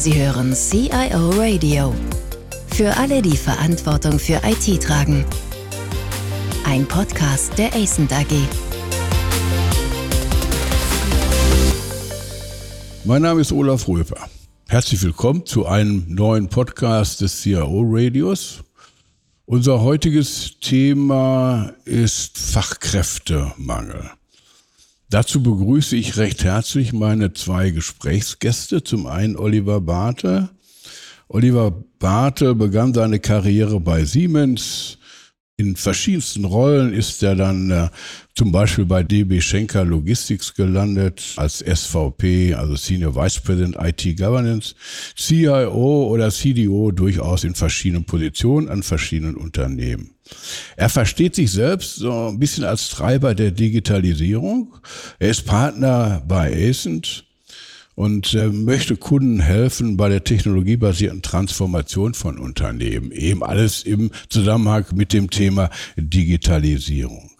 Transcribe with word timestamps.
Sie 0.00 0.14
hören 0.14 0.54
CIO 0.54 1.28
Radio. 1.36 1.94
Für 2.68 2.96
alle, 2.96 3.20
die 3.20 3.36
Verantwortung 3.36 4.18
für 4.18 4.40
IT 4.42 4.82
tragen. 4.82 5.26
Ein 6.64 6.88
Podcast 6.88 7.52
der 7.58 7.74
ACENT 7.74 8.10
AG. 8.10 8.32
Mein 13.04 13.20
Name 13.20 13.42
ist 13.42 13.52
Olaf 13.52 13.86
Röper. 13.88 14.26
Herzlich 14.68 15.02
willkommen 15.02 15.44
zu 15.44 15.66
einem 15.66 16.06
neuen 16.08 16.48
Podcast 16.48 17.20
des 17.20 17.42
CIO 17.42 17.82
Radios. 17.84 18.64
Unser 19.44 19.82
heutiges 19.82 20.58
Thema 20.60 21.74
ist 21.84 22.38
Fachkräftemangel. 22.38 24.12
Dazu 25.10 25.42
begrüße 25.42 25.96
ich 25.96 26.18
recht 26.18 26.44
herzlich 26.44 26.92
meine 26.92 27.32
zwei 27.32 27.70
Gesprächsgäste. 27.70 28.84
Zum 28.84 29.06
einen 29.06 29.36
Oliver 29.36 29.80
Barthe. 29.80 30.50
Oliver 31.26 31.72
Barthe 31.98 32.54
begann 32.54 32.94
seine 32.94 33.18
Karriere 33.18 33.80
bei 33.80 34.04
Siemens. 34.04 34.98
In 35.60 35.76
verschiedensten 35.76 36.46
Rollen 36.46 36.94
ist 36.94 37.22
er 37.22 37.34
dann 37.34 37.70
äh, 37.70 37.90
zum 38.34 38.50
Beispiel 38.50 38.86
bei 38.86 39.02
DB 39.02 39.42
Schenker 39.42 39.84
Logistics 39.84 40.54
gelandet 40.54 41.34
als 41.36 41.58
SVP, 41.58 42.54
also 42.54 42.76
Senior 42.76 43.14
Vice 43.14 43.40
President 43.40 43.76
IT 43.78 44.16
Governance, 44.16 44.74
CIO 45.18 46.08
oder 46.08 46.30
CDO 46.30 46.92
durchaus 46.92 47.44
in 47.44 47.54
verschiedenen 47.54 48.06
Positionen 48.06 48.70
an 48.70 48.82
verschiedenen 48.82 49.34
Unternehmen. 49.34 50.12
Er 50.76 50.88
versteht 50.88 51.34
sich 51.34 51.50
selbst 51.50 51.96
so 51.96 52.28
ein 52.28 52.38
bisschen 52.38 52.64
als 52.64 52.88
Treiber 52.88 53.34
der 53.34 53.50
Digitalisierung. 53.50 54.78
Er 55.18 55.28
ist 55.28 55.44
Partner 55.44 56.22
bei 56.26 56.70
Ascent 56.70 57.26
und 58.00 58.32
äh, 58.32 58.46
möchte 58.48 58.96
Kunden 58.96 59.40
helfen 59.40 59.98
bei 59.98 60.08
der 60.08 60.24
technologiebasierten 60.24 61.20
Transformation 61.20 62.14
von 62.14 62.38
Unternehmen. 62.38 63.12
Eben 63.12 63.42
alles 63.42 63.82
im 63.82 64.10
Zusammenhang 64.30 64.86
mit 64.94 65.12
dem 65.12 65.28
Thema 65.28 65.68
Digitalisierung. 65.96 67.30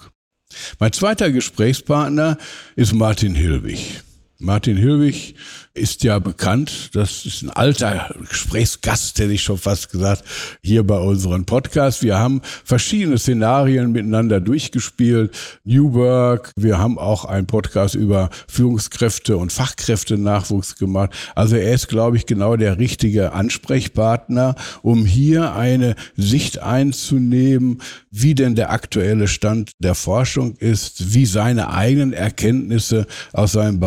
Mein 0.79 0.93
zweiter 0.93 1.33
Gesprächspartner 1.33 2.37
ist 2.77 2.93
Martin 2.93 3.35
Hilwig. 3.35 4.03
Martin 4.41 4.79
Hilwig 4.79 5.35
ist 5.75 6.03
ja 6.03 6.19
bekannt. 6.19 6.91
Das 6.95 7.27
ist 7.27 7.43
ein 7.43 7.51
alter 7.51 8.15
Gesprächsgast, 8.29 9.19
hätte 9.19 9.33
ich 9.33 9.43
schon 9.43 9.59
fast 9.59 9.91
gesagt, 9.91 10.25
hier 10.63 10.83
bei 10.83 10.99
unserem 10.99 11.45
Podcast. 11.45 12.03
Wir 12.03 12.19
haben 12.19 12.41
verschiedene 12.65 13.19
Szenarien 13.19 13.93
miteinander 13.93 14.41
durchgespielt. 14.41 15.37
New 15.65 15.93
Work. 15.93 16.53
Wir 16.57 16.79
haben 16.79 16.99
auch 16.99 17.25
einen 17.25 17.47
Podcast 17.47 17.95
über 17.95 18.31
Führungskräfte 18.49 19.37
und 19.37 19.53
Fachkräftenachwuchs 19.53 20.77
gemacht. 20.77 21.11
Also 21.35 21.57
er 21.57 21.75
ist, 21.75 21.89
glaube 21.89 22.17
ich, 22.17 22.27
genau 22.27 22.57
der 22.57 22.79
richtige 22.79 23.33
Ansprechpartner, 23.33 24.57
um 24.83 25.05
hier 25.05 25.55
eine 25.55 25.95
Sicht 26.17 26.61
einzunehmen, 26.61 27.83
wie 28.11 28.35
denn 28.35 28.55
der 28.55 28.71
aktuelle 28.71 29.29
Stand 29.29 29.73
der 29.79 29.95
Forschung 29.95 30.57
ist, 30.57 31.15
wie 31.15 31.27
seine 31.27 31.73
eigenen 31.73 32.13
Erkenntnisse 32.13 33.07
aus 33.33 33.53
seinen 33.53 33.79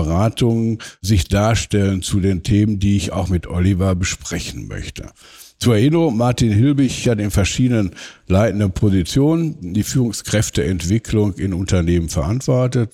Beratungen 0.43 0.79
sich 1.01 1.27
darstellen 1.27 1.63
stellen 1.63 2.01
zu 2.01 2.19
den 2.19 2.43
Themen, 2.43 2.79
die 2.79 2.97
ich 2.97 3.13
auch 3.13 3.29
mit 3.29 3.47
Oliver 3.47 3.95
besprechen 3.95 4.67
möchte. 4.67 5.09
Zur 5.57 5.75
Erinnerung, 5.75 6.17
Martin 6.17 6.51
Hilbig 6.51 7.07
hat 7.07 7.19
in 7.19 7.31
verschiedenen 7.31 7.91
leitenden 8.27 8.73
Positionen 8.73 9.73
die 9.73 9.83
Führungskräfteentwicklung 9.83 11.35
in 11.35 11.53
Unternehmen 11.53 12.09
verantwortet, 12.09 12.91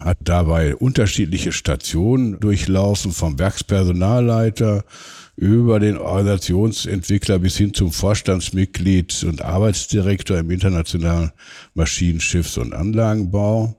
hat 0.00 0.18
dabei 0.20 0.74
unterschiedliche 0.74 1.52
Stationen 1.52 2.40
durchlaufen, 2.40 3.12
vom 3.12 3.38
Werkspersonalleiter 3.38 4.84
über 5.36 5.78
den 5.78 5.96
Organisationsentwickler 5.96 7.38
bis 7.38 7.56
hin 7.56 7.72
zum 7.72 7.92
Vorstandsmitglied 7.92 9.24
und 9.24 9.42
Arbeitsdirektor 9.42 10.38
im 10.38 10.50
internationalen 10.50 11.30
Maschinenschiffs- 11.76 12.58
und 12.58 12.74
Anlagenbau. 12.74 13.76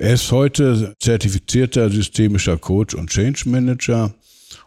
Er 0.00 0.14
ist 0.14 0.30
heute 0.30 0.94
zertifizierter 1.00 1.90
systemischer 1.90 2.56
Coach 2.56 2.94
und 2.94 3.10
Change 3.10 3.48
Manager. 3.48 4.14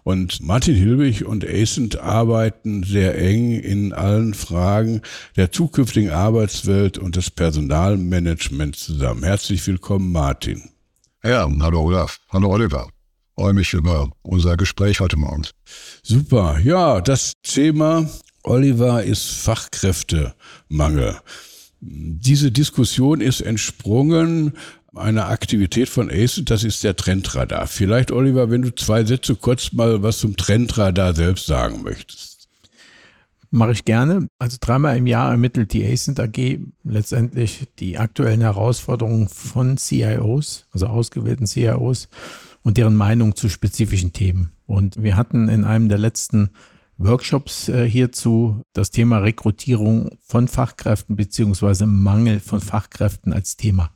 Und 0.04 0.42
Martin 0.42 0.76
Hilbig 0.76 1.24
und 1.24 1.48
Acent 1.48 1.98
arbeiten 2.00 2.84
sehr 2.84 3.18
eng 3.18 3.54
in 3.54 3.94
allen 3.94 4.34
Fragen 4.34 5.02
der 5.38 5.50
zukünftigen 5.50 6.10
Arbeitswelt 6.10 6.98
und 6.98 7.16
des 7.16 7.32
Personalmanagements 7.32 8.84
zusammen. 8.84 9.24
Herzlich 9.24 9.66
willkommen, 9.66 10.12
Martin. 10.12 10.70
Ja, 11.24 11.50
hallo 11.62 11.82
Olaf. 11.82 12.20
Hallo 12.28 12.50
Oliver. 12.50 12.90
Freue 13.36 13.54
mich 13.54 13.72
über 13.72 14.12
unser 14.24 14.58
Gespräch 14.58 15.00
heute 15.00 15.16
Morgen. 15.16 15.44
Super. 16.04 16.60
Ja, 16.62 17.00
das 17.00 17.36
Thema 17.42 18.06
Oliver 18.44 19.02
ist 19.06 19.30
Fachkräftemangel. 19.30 21.16
Diese 21.80 22.52
Diskussion 22.52 23.22
ist 23.22 23.42
entsprungen 23.42 24.54
eine 24.96 25.26
Aktivität 25.26 25.90
von 25.90 26.10
ACE, 26.10 26.44
das 26.44 26.64
ist 26.64 26.84
der 26.84 26.96
Trendradar. 26.96 27.68
Vielleicht, 27.68 28.12
Oliver, 28.12 28.50
wenn 28.50 28.62
du 28.62 28.76
zwei 28.76 29.04
Sätze 29.06 29.36
kurz 29.36 29.72
mal 29.72 30.04
was 30.04 30.20
zum 30.20 30.36
Trendradar 30.36 31.14
selbst 31.14 31.46
sagen 31.46 31.84
möchtest. 31.84 32.50
Mache 33.54 33.74
ich 33.74 33.84
gerne. 33.84 34.28
Also 34.40 34.58
dreimal 34.60 34.98
im 34.98 35.08
Jahr 35.08 35.32
ermittelt 35.32 35.74
die 35.74 35.86
ACENT 35.86 36.20
AG 36.20 36.60
letztendlich 36.84 37.68
die 37.80 37.98
aktuellen 37.98 38.42
Herausforderungen 38.42 39.28
von 39.28 39.78
CIOs, 39.78 40.68
also 40.72 40.88
ausgewählten 40.88 41.46
CIOs 41.46 42.08
und 42.64 42.78
deren 42.78 42.96
Meinung 42.96 43.36
zu 43.36 43.50
spezifischen 43.50 44.14
Themen. 44.14 44.52
Und 44.68 45.04
wir 45.04 45.18
hatten 45.18 45.50
in 45.50 45.66
einem 45.66 45.90
der 45.90 45.98
letzten 45.98 46.52
Workshops 46.98 47.68
äh, 47.68 47.90
hierzu 47.90 48.62
das 48.72 48.92
Thema 48.92 49.18
Rekrutierung 49.18 50.12
von 50.22 50.48
Fachkräften 50.48 51.18
beziehungsweise 51.18 51.86
Mangel 51.86 52.40
von 52.40 52.62
Fachkräften 52.62 53.34
als 53.34 53.58
Thema. 53.58 53.92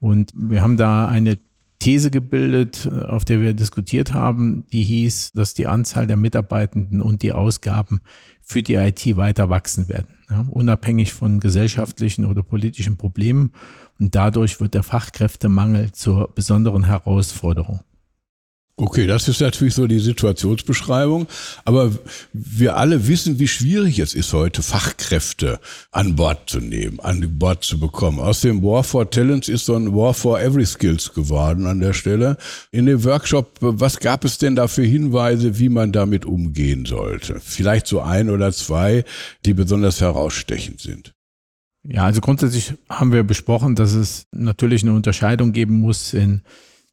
Und 0.00 0.32
wir 0.34 0.62
haben 0.62 0.76
da 0.76 1.08
eine 1.08 1.38
These 1.78 2.10
gebildet, 2.10 2.88
auf 3.08 3.24
der 3.24 3.40
wir 3.40 3.54
diskutiert 3.54 4.12
haben, 4.12 4.64
die 4.72 4.82
hieß, 4.82 5.32
dass 5.32 5.54
die 5.54 5.66
Anzahl 5.66 6.06
der 6.06 6.16
Mitarbeitenden 6.16 7.00
und 7.00 7.22
die 7.22 7.32
Ausgaben 7.32 8.00
für 8.42 8.62
die 8.62 8.74
IT 8.74 9.16
weiter 9.16 9.48
wachsen 9.48 9.88
werden, 9.88 10.08
ja, 10.28 10.46
unabhängig 10.50 11.12
von 11.12 11.38
gesellschaftlichen 11.38 12.24
oder 12.24 12.42
politischen 12.42 12.96
Problemen. 12.96 13.52
Und 14.00 14.14
dadurch 14.14 14.60
wird 14.60 14.74
der 14.74 14.82
Fachkräftemangel 14.82 15.92
zur 15.92 16.32
besonderen 16.34 16.84
Herausforderung. 16.84 17.80
Okay, 18.80 19.08
das 19.08 19.26
ist 19.26 19.40
natürlich 19.40 19.74
so 19.74 19.88
die 19.88 19.98
Situationsbeschreibung. 19.98 21.26
Aber 21.64 21.90
wir 22.32 22.76
alle 22.76 23.08
wissen, 23.08 23.40
wie 23.40 23.48
schwierig 23.48 23.98
es 23.98 24.14
ist, 24.14 24.32
heute 24.32 24.62
Fachkräfte 24.62 25.58
an 25.90 26.14
Bord 26.14 26.48
zu 26.48 26.60
nehmen, 26.60 27.00
an 27.00 27.38
Bord 27.40 27.64
zu 27.64 27.80
bekommen. 27.80 28.20
Aus 28.20 28.40
dem 28.42 28.62
War 28.62 28.84
for 28.84 29.10
Talents 29.10 29.48
ist 29.48 29.66
so 29.66 29.74
ein 29.74 29.96
War 29.96 30.14
for 30.14 30.40
Every 30.40 30.64
Skills 30.64 31.12
geworden 31.12 31.66
an 31.66 31.80
der 31.80 31.92
Stelle. 31.92 32.36
In 32.70 32.86
dem 32.86 33.02
Workshop, 33.02 33.56
was 33.58 33.98
gab 33.98 34.24
es 34.24 34.38
denn 34.38 34.54
da 34.54 34.68
für 34.68 34.84
Hinweise, 34.84 35.58
wie 35.58 35.70
man 35.70 35.90
damit 35.90 36.24
umgehen 36.24 36.86
sollte? 36.86 37.40
Vielleicht 37.40 37.88
so 37.88 38.00
ein 38.00 38.30
oder 38.30 38.52
zwei, 38.52 39.04
die 39.44 39.54
besonders 39.54 40.00
herausstechend 40.00 40.80
sind. 40.80 41.14
Ja, 41.82 42.04
also 42.04 42.20
grundsätzlich 42.20 42.74
haben 42.88 43.10
wir 43.10 43.24
besprochen, 43.24 43.74
dass 43.74 43.94
es 43.94 44.26
natürlich 44.30 44.84
eine 44.84 44.92
Unterscheidung 44.92 45.50
geben 45.50 45.80
muss 45.80 46.14
in 46.14 46.42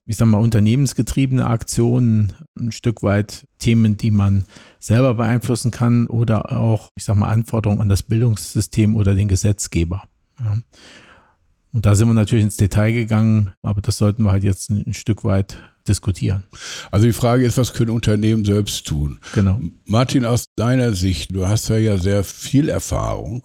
ich 0.06 0.18
sag 0.18 0.28
mal, 0.28 0.38
unternehmensgetriebene 0.38 1.48
Aktionen, 1.48 2.34
ein 2.60 2.72
Stück 2.72 3.02
weit 3.02 3.48
Themen, 3.58 3.98
die 3.98 4.12
man 4.12 4.46
selber 4.80 5.16
beeinflussen 5.16 5.72
kann 5.72 6.08
oder 6.08 6.52
auch, 6.52 6.90
ich 6.96 7.06
sag 7.06 7.16
mal, 7.16 7.30
Anforderungen 7.30 7.82
an 7.82 7.90
das 7.90 8.04
Bildungssystem 8.04 8.96
oder 8.96 9.16
den 9.16 9.28
Gesetzgeber. 9.28 10.04
Ja. 10.40 10.58
Und 11.74 11.86
da 11.86 11.96
sind 11.96 12.08
wir 12.08 12.14
natürlich 12.14 12.46
ins 12.46 12.58
Detail 12.58 12.94
gegangen, 12.94 13.52
aber 13.62 13.82
das 13.82 13.98
sollten 13.98 14.24
wir 14.24 14.32
halt 14.32 14.44
jetzt 14.44 14.70
ein, 14.70 14.86
ein 14.88 14.94
Stück 14.94 15.26
weit 15.26 15.58
diskutieren. 15.88 16.44
Also 16.92 17.06
die 17.06 17.14
Frage 17.14 17.46
ist, 17.46 17.58
was 17.58 17.74
können 17.74 17.90
Unternehmen 17.90 18.46
selbst 18.46 18.88
tun? 18.88 19.20
Genau. 19.34 19.60
Martin, 19.86 20.24
aus 20.26 20.54
deiner 20.56 20.94
Sicht, 20.94 21.36
du 21.36 21.48
hast 21.48 21.68
ja, 21.68 21.78
ja 21.78 21.98
sehr 21.98 22.24
viel 22.24 22.70
Erfahrung 22.70 23.44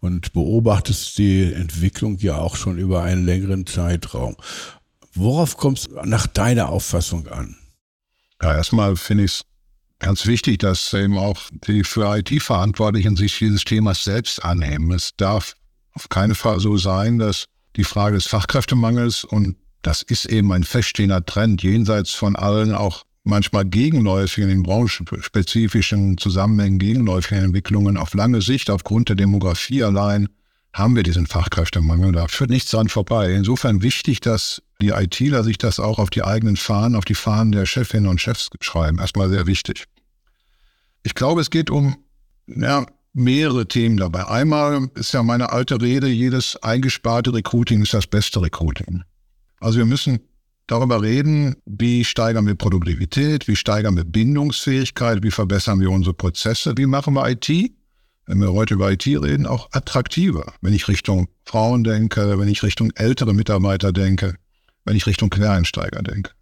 und 0.00 0.32
beobachtest 0.32 1.18
die 1.18 1.52
Entwicklung 1.52 2.18
ja 2.18 2.36
auch 2.36 2.56
schon 2.56 2.78
über 2.78 3.02
einen 3.02 3.24
längeren 3.24 3.66
Zeitraum. 3.66 4.36
Worauf 5.14 5.56
kommt 5.56 5.78
es 5.78 5.88
nach 6.04 6.26
deiner 6.26 6.68
Auffassung 6.68 7.28
an? 7.28 7.56
Ja, 8.42 8.54
erstmal 8.54 8.96
finde 8.96 9.24
ich 9.24 9.32
es 9.32 9.42
ganz 9.98 10.26
wichtig, 10.26 10.58
dass 10.58 10.92
eben 10.92 11.16
auch 11.18 11.40
die 11.66 11.84
für 11.84 12.16
IT-Verantwortlichen 12.16 13.16
sich 13.16 13.38
dieses 13.38 13.64
Themas 13.64 14.04
selbst 14.04 14.44
annehmen. 14.44 14.92
Es 14.92 15.12
darf 15.16 15.54
auf 15.92 16.08
keinen 16.08 16.34
Fall 16.34 16.60
so 16.60 16.76
sein, 16.76 17.18
dass 17.18 17.46
die 17.76 17.84
Frage 17.84 18.16
des 18.16 18.26
Fachkräftemangels 18.26 19.24
und 19.24 19.56
das 19.82 20.02
ist 20.02 20.26
eben 20.26 20.52
ein 20.52 20.64
feststehender 20.64 21.24
Trend, 21.24 21.62
jenseits 21.62 22.12
von 22.12 22.36
allen 22.36 22.74
auch 22.74 23.04
manchmal 23.22 23.64
gegenläufigen, 23.64 24.50
in 24.50 24.62
branchenspezifischen 24.62 26.18
Zusammenhängen 26.18 26.78
gegenläufigen 26.78 27.44
Entwicklungen 27.44 27.96
auf 27.96 28.14
lange 28.14 28.42
Sicht 28.42 28.70
aufgrund 28.70 29.08
der 29.08 29.16
Demografie 29.16 29.82
allein 29.82 30.28
haben 30.72 30.96
wir 30.96 31.04
diesen 31.04 31.26
Fachkräftemangel. 31.26 32.12
Da 32.12 32.26
führt 32.28 32.50
nichts 32.50 32.70
dran 32.70 32.88
vorbei. 32.88 33.32
Insofern 33.32 33.82
wichtig, 33.82 34.20
dass 34.20 34.60
die 34.84 34.90
ITler 34.90 35.42
sich 35.44 35.56
das 35.56 35.80
auch 35.80 35.98
auf 35.98 36.10
die 36.10 36.22
eigenen 36.22 36.56
Fahnen, 36.56 36.94
auf 36.94 37.06
die 37.06 37.14
Fahnen 37.14 37.52
der 37.52 37.64
Chefinnen 37.64 38.08
und 38.08 38.20
Chefs 38.20 38.50
schreiben. 38.60 38.98
Erstmal 38.98 39.30
sehr 39.30 39.46
wichtig. 39.46 39.86
Ich 41.02 41.14
glaube, 41.14 41.40
es 41.40 41.50
geht 41.50 41.70
um 41.70 41.96
ja, 42.46 42.84
mehrere 43.14 43.66
Themen 43.66 43.96
dabei. 43.96 44.26
Einmal 44.26 44.88
ist 44.94 45.12
ja 45.14 45.22
meine 45.22 45.52
alte 45.52 45.80
Rede, 45.80 46.08
jedes 46.08 46.56
eingesparte 46.62 47.32
Recruiting 47.32 47.82
ist 47.82 47.94
das 47.94 48.06
beste 48.06 48.42
Recruiting. 48.42 49.02
Also 49.60 49.78
wir 49.78 49.86
müssen 49.86 50.20
darüber 50.66 51.00
reden, 51.00 51.56
wie 51.64 52.04
steigern 52.04 52.46
wir 52.46 52.54
Produktivität, 52.54 53.48
wie 53.48 53.56
steigern 53.56 53.96
wir 53.96 54.04
Bindungsfähigkeit, 54.04 55.22
wie 55.22 55.30
verbessern 55.30 55.80
wir 55.80 55.90
unsere 55.90 56.14
Prozesse, 56.14 56.74
wie 56.76 56.86
machen 56.86 57.14
wir 57.14 57.28
IT, 57.28 57.48
wenn 58.26 58.40
wir 58.40 58.52
heute 58.52 58.74
über 58.74 58.92
IT 58.92 59.06
reden, 59.06 59.46
auch 59.46 59.68
attraktiver. 59.72 60.52
Wenn 60.60 60.74
ich 60.74 60.88
Richtung 60.88 61.28
Frauen 61.44 61.84
denke, 61.84 62.38
wenn 62.38 62.48
ich 62.48 62.62
Richtung 62.62 62.90
ältere 62.94 63.34
Mitarbeiter 63.34 63.92
denke, 63.92 64.36
wenn 64.84 64.96
ich 64.96 65.06
Richtung 65.06 65.30
Quereinsteiger 65.30 66.02
denke. 66.02 66.32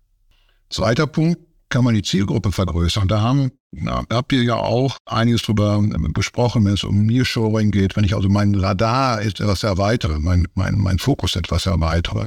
Zweiter 0.70 1.06
Punkt, 1.06 1.38
kann 1.72 1.84
man 1.84 1.94
die 1.94 2.02
Zielgruppe 2.02 2.52
vergrößern. 2.52 3.08
Da 3.08 3.22
haben, 3.22 3.50
na, 3.70 4.04
habt 4.10 4.32
ihr 4.32 4.42
ja 4.42 4.56
auch 4.56 4.98
einiges 5.06 5.42
drüber 5.42 5.76
ähm, 5.76 6.12
besprochen, 6.12 6.66
wenn 6.66 6.74
es 6.74 6.84
um 6.84 7.06
Nearshoring 7.06 7.70
geht, 7.70 7.96
wenn 7.96 8.04
ich 8.04 8.14
also 8.14 8.28
mein 8.28 8.54
Radar 8.54 9.22
etwas 9.22 9.62
erweitere, 9.62 10.18
mein, 10.18 10.46
mein, 10.54 10.76
mein 10.76 10.98
Fokus 10.98 11.34
etwas 11.34 11.64
erweitere. 11.64 12.26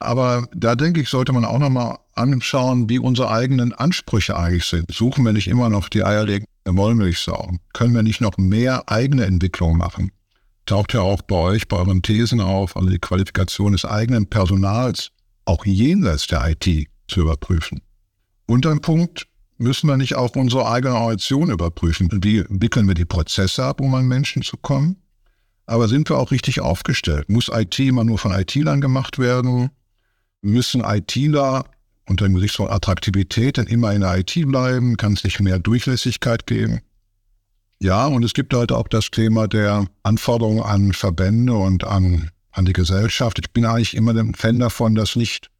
Aber 0.00 0.48
da 0.54 0.74
denke 0.74 1.00
ich, 1.00 1.08
sollte 1.08 1.32
man 1.32 1.44
auch 1.44 1.58
nochmal 1.58 1.98
anschauen, 2.14 2.88
wie 2.88 2.98
unsere 2.98 3.30
eigenen 3.30 3.72
Ansprüche 3.72 4.36
eigentlich 4.36 4.64
sind. 4.64 4.92
Suchen 4.92 5.24
wir 5.24 5.32
nicht 5.32 5.46
immer 5.46 5.68
noch 5.68 5.88
die 5.88 6.02
eierlegende 6.02 6.48
Wollmilchsau? 6.66 7.52
Können 7.72 7.94
wir 7.94 8.02
nicht 8.02 8.20
noch 8.20 8.38
mehr 8.38 8.88
eigene 8.88 9.24
Entwicklung 9.24 9.76
machen? 9.76 10.10
Taucht 10.66 10.94
ja 10.94 11.00
auch 11.02 11.22
bei 11.22 11.36
euch, 11.36 11.68
bei 11.68 11.76
euren 11.76 12.02
Thesen 12.02 12.40
auf, 12.40 12.76
also 12.76 12.88
die 12.88 12.98
Qualifikation 12.98 13.72
des 13.72 13.84
eigenen 13.84 14.26
Personals, 14.26 15.10
auch 15.50 15.66
jenseits 15.66 16.28
der 16.28 16.48
IT 16.48 16.88
zu 17.08 17.20
überprüfen. 17.20 17.80
Und 18.46 18.66
ein 18.66 18.80
Punkt, 18.80 19.26
müssen 19.58 19.88
wir 19.88 19.96
nicht 19.96 20.14
auch 20.14 20.36
unsere 20.36 20.70
eigene 20.70 20.94
Organisation 20.94 21.50
überprüfen? 21.50 22.08
Wie 22.22 22.44
wickeln 22.48 22.86
wir 22.86 22.94
die 22.94 23.04
Prozesse 23.04 23.64
ab, 23.64 23.80
um 23.80 23.94
an 23.94 24.06
Menschen 24.06 24.42
zu 24.42 24.56
kommen? 24.56 24.96
Aber 25.66 25.88
sind 25.88 26.08
wir 26.08 26.18
auch 26.18 26.30
richtig 26.30 26.60
aufgestellt? 26.60 27.28
Muss 27.28 27.50
IT 27.52 27.78
immer 27.80 28.04
nur 28.04 28.18
von 28.18 28.32
IT-Lern 28.32 28.80
gemacht 28.80 29.18
werden? 29.18 29.70
Müssen 30.40 30.82
ITler 30.82 31.64
unter 32.08 32.24
dem 32.24 32.34
Gesichtspunkt 32.34 32.72
Attraktivität 32.72 33.56
denn 33.56 33.66
immer 33.66 33.92
in 33.92 34.00
der 34.00 34.18
IT 34.18 34.34
bleiben? 34.46 34.96
Kann 34.96 35.12
es 35.12 35.24
nicht 35.24 35.40
mehr 35.40 35.58
Durchlässigkeit 35.58 36.46
geben? 36.46 36.80
Ja, 37.82 38.06
und 38.06 38.24
es 38.24 38.34
gibt 38.34 38.52
halt 38.52 38.72
auch 38.72 38.88
das 38.88 39.10
Thema 39.10 39.48
der 39.48 39.86
Anforderungen 40.02 40.62
an 40.62 40.92
Verbände 40.92 41.54
und 41.54 41.84
an, 41.84 42.30
an 42.52 42.64
die 42.64 42.72
Gesellschaft. 42.72 43.38
Ich 43.38 43.52
bin 43.52 43.64
eigentlich 43.64 43.96
immer 43.96 44.14
ein 44.14 44.34
Fan 44.34 44.58
davon, 44.58 44.94
das 44.94 45.16
nicht 45.16 45.50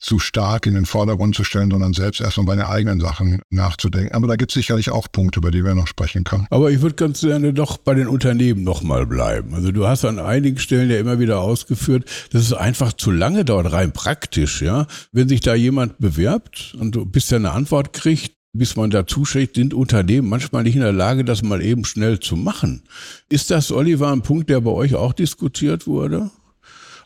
zu 0.00 0.18
stark 0.18 0.66
in 0.66 0.74
den 0.74 0.86
Vordergrund 0.86 1.34
zu 1.34 1.44
stellen, 1.44 1.70
sondern 1.70 1.92
selbst 1.92 2.20
erstmal 2.20 2.46
bei 2.46 2.56
den 2.56 2.64
eigenen 2.64 3.00
Sachen 3.00 3.42
nachzudenken. 3.50 4.14
Aber 4.14 4.28
da 4.28 4.36
gibt 4.36 4.52
es 4.52 4.54
sicherlich 4.54 4.90
auch 4.90 5.08
Punkte, 5.10 5.40
über 5.40 5.50
die 5.50 5.64
wir 5.64 5.74
noch 5.74 5.88
sprechen 5.88 6.24
können. 6.24 6.46
Aber 6.50 6.70
ich 6.70 6.80
würde 6.80 6.94
ganz 6.94 7.20
gerne 7.20 7.52
doch 7.52 7.78
bei 7.78 7.94
den 7.94 8.06
Unternehmen 8.06 8.62
nochmal 8.62 9.06
bleiben. 9.06 9.54
Also 9.54 9.72
du 9.72 9.86
hast 9.86 10.04
an 10.04 10.18
einigen 10.18 10.58
Stellen 10.58 10.90
ja 10.90 10.98
immer 10.98 11.18
wieder 11.18 11.40
ausgeführt, 11.40 12.08
dass 12.30 12.42
es 12.42 12.52
einfach 12.52 12.92
zu 12.92 13.10
lange 13.10 13.44
dauert, 13.44 13.72
rein 13.72 13.92
praktisch, 13.92 14.62
ja. 14.62 14.86
Wenn 15.10 15.28
sich 15.28 15.40
da 15.40 15.54
jemand 15.54 15.98
bewerbt 15.98 16.76
und 16.78 16.94
du 16.94 17.04
bis 17.04 17.32
er 17.32 17.36
eine 17.36 17.50
Antwort 17.50 17.92
kriegt, 17.92 18.37
bis 18.52 18.76
man 18.76 18.90
dazu 18.90 19.24
schickt, 19.24 19.56
sind 19.56 19.74
Unternehmen 19.74 20.28
manchmal 20.28 20.62
nicht 20.62 20.74
in 20.74 20.82
der 20.82 20.92
Lage, 20.92 21.24
das 21.24 21.42
mal 21.42 21.62
eben 21.62 21.84
schnell 21.84 22.20
zu 22.20 22.36
machen. 22.36 22.82
Ist 23.28 23.50
das, 23.50 23.70
Oliver, 23.70 24.10
ein 24.10 24.22
Punkt, 24.22 24.50
der 24.50 24.60
bei 24.60 24.70
euch 24.70 24.94
auch 24.94 25.12
diskutiert 25.12 25.86
wurde? 25.86 26.30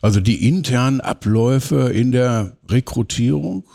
Also 0.01 0.19
die 0.19 0.47
internen 0.47 1.01
Abläufe 1.01 1.89
in 1.89 2.11
der 2.11 2.57
Rekrutierung? 2.69 3.65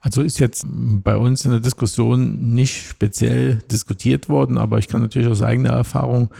Also 0.00 0.22
ist 0.22 0.40
jetzt 0.40 0.66
bei 0.68 1.16
uns 1.16 1.44
in 1.44 1.52
der 1.52 1.60
Diskussion 1.60 2.54
nicht 2.54 2.88
speziell 2.88 3.62
diskutiert 3.70 4.28
worden, 4.28 4.58
aber 4.58 4.78
ich 4.78 4.88
kann 4.88 5.00
natürlich 5.00 5.28
aus 5.28 5.42
eigener 5.42 5.70
Erfahrung 5.70 6.30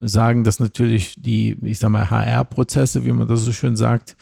sagen, 0.00 0.44
dass 0.44 0.60
natürlich 0.60 1.16
die, 1.18 1.56
ich 1.62 1.78
sag 1.78 1.90
mal, 1.90 2.10
HR-Prozesse, 2.10 3.04
wie 3.04 3.12
man 3.12 3.26
das 3.26 3.42
so 3.42 3.52
schön 3.52 3.76
sagt, 3.76 4.16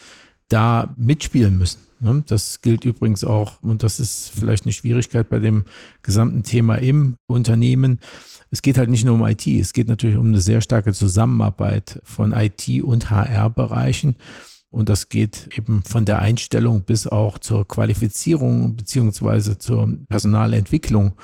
da 0.49 0.95
mitspielen 0.97 1.59
müssen. 1.59 1.86
Ne? 2.01 2.23
Das 2.27 2.61
gilt 2.61 2.85
übrigens 2.85 3.25
auch, 3.25 3.63
und 3.63 3.83
das 3.83 4.01
ist 4.01 4.31
vielleicht 4.31 4.65
eine 4.65 4.73
Schwierigkeit 4.73 5.29
bei 5.29 5.39
dem 5.39 5.65
gesamten 6.03 6.43
Thema 6.43 6.77
im 6.77 7.17
Unternehmen, 7.27 8.01
es 8.51 8.63
geht 8.63 8.79
halt 8.79 8.91
nicht 8.91 9.05
nur 9.05 9.15
um 9.15 9.27
IT, 9.27 9.47
es 9.47 9.73
geht 9.73 9.89
natürlich 9.89 10.17
um 10.17 10.29
eine 10.29 10.41
sehr 10.41 10.61
starke 10.61 10.93
Zusammenarbeit 10.93 12.01
von 12.05 12.33
IT 12.33 12.69
und 12.83 13.11
HR-Bereichen. 13.11 14.17
Und 14.71 14.89
das 14.89 15.09
geht 15.09 15.49
eben 15.57 15.83
von 15.83 16.05
der 16.05 16.21
Einstellung 16.21 16.83
bis 16.83 17.07
auch 17.07 17.39
zur 17.39 17.67
Qualifizierung 17.67 18.77
beziehungsweise 18.77 19.59
zur 19.59 19.89
Personalentwicklung, 20.09 21.15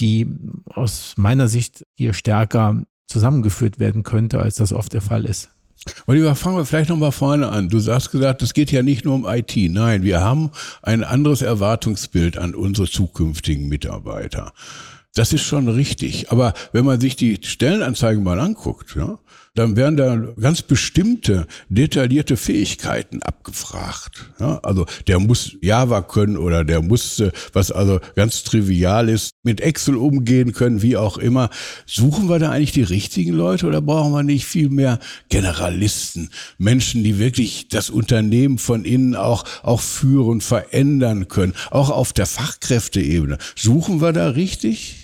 die 0.00 0.26
aus 0.66 1.14
meiner 1.16 1.48
Sicht 1.48 1.84
hier 1.96 2.12
stärker 2.14 2.82
zusammengeführt 3.06 3.78
werden 3.78 4.02
könnte, 4.04 4.40
als 4.40 4.56
das 4.56 4.72
oft 4.72 4.92
der 4.92 5.02
Fall 5.02 5.26
ist. 5.26 5.50
Oliver, 6.06 6.34
fangen 6.34 6.56
wir 6.56 6.64
vielleicht 6.64 6.90
nochmal 6.90 7.12
vorne 7.12 7.48
an. 7.48 7.68
Du 7.68 7.78
hast 7.78 8.10
gesagt, 8.10 8.42
es 8.42 8.54
geht 8.54 8.72
ja 8.72 8.82
nicht 8.82 9.04
nur 9.04 9.14
um 9.14 9.26
IT. 9.26 9.54
Nein, 9.56 10.02
wir 10.02 10.20
haben 10.20 10.50
ein 10.82 11.04
anderes 11.04 11.42
Erwartungsbild 11.42 12.38
an 12.38 12.54
unsere 12.54 12.88
zukünftigen 12.88 13.68
Mitarbeiter. 13.68 14.52
Das 15.14 15.32
ist 15.32 15.42
schon 15.42 15.68
richtig. 15.68 16.32
Aber 16.32 16.54
wenn 16.72 16.84
man 16.84 17.00
sich 17.00 17.16
die 17.16 17.38
Stellenanzeigen 17.40 18.24
mal 18.24 18.40
anguckt, 18.40 18.96
ja, 18.96 19.18
dann 19.54 19.76
werden 19.76 19.96
da 19.96 20.16
ganz 20.40 20.62
bestimmte 20.62 21.46
detaillierte 21.68 22.36
Fähigkeiten 22.36 23.22
abgefragt. 23.22 24.30
Ja, 24.40 24.58
also 24.64 24.84
der 25.06 25.20
muss 25.20 25.56
Java 25.60 26.02
können 26.02 26.36
oder 26.36 26.64
der 26.64 26.82
muss, 26.82 27.20
äh, 27.20 27.30
was 27.52 27.70
also 27.70 28.00
ganz 28.16 28.42
trivial 28.42 29.08
ist, 29.08 29.30
mit 29.44 29.60
Excel 29.60 29.94
umgehen 29.94 30.52
können, 30.52 30.82
wie 30.82 30.96
auch 30.96 31.18
immer. 31.18 31.50
Suchen 31.86 32.28
wir 32.28 32.40
da 32.40 32.50
eigentlich 32.50 32.72
die 32.72 32.82
richtigen 32.82 33.32
Leute 33.32 33.66
oder 33.66 33.80
brauchen 33.80 34.12
wir 34.12 34.24
nicht 34.24 34.44
viel 34.44 34.70
mehr 34.70 34.98
Generalisten, 35.28 36.30
Menschen, 36.58 37.04
die 37.04 37.20
wirklich 37.20 37.68
das 37.68 37.90
Unternehmen 37.90 38.58
von 38.58 38.84
innen 38.84 39.14
auch, 39.14 39.44
auch 39.62 39.80
führen, 39.80 40.40
verändern 40.40 41.28
können, 41.28 41.54
auch 41.70 41.90
auf 41.90 42.12
der 42.12 42.26
Fachkräfteebene. 42.26 43.38
Suchen 43.54 44.00
wir 44.00 44.12
da 44.12 44.30
richtig? 44.30 45.03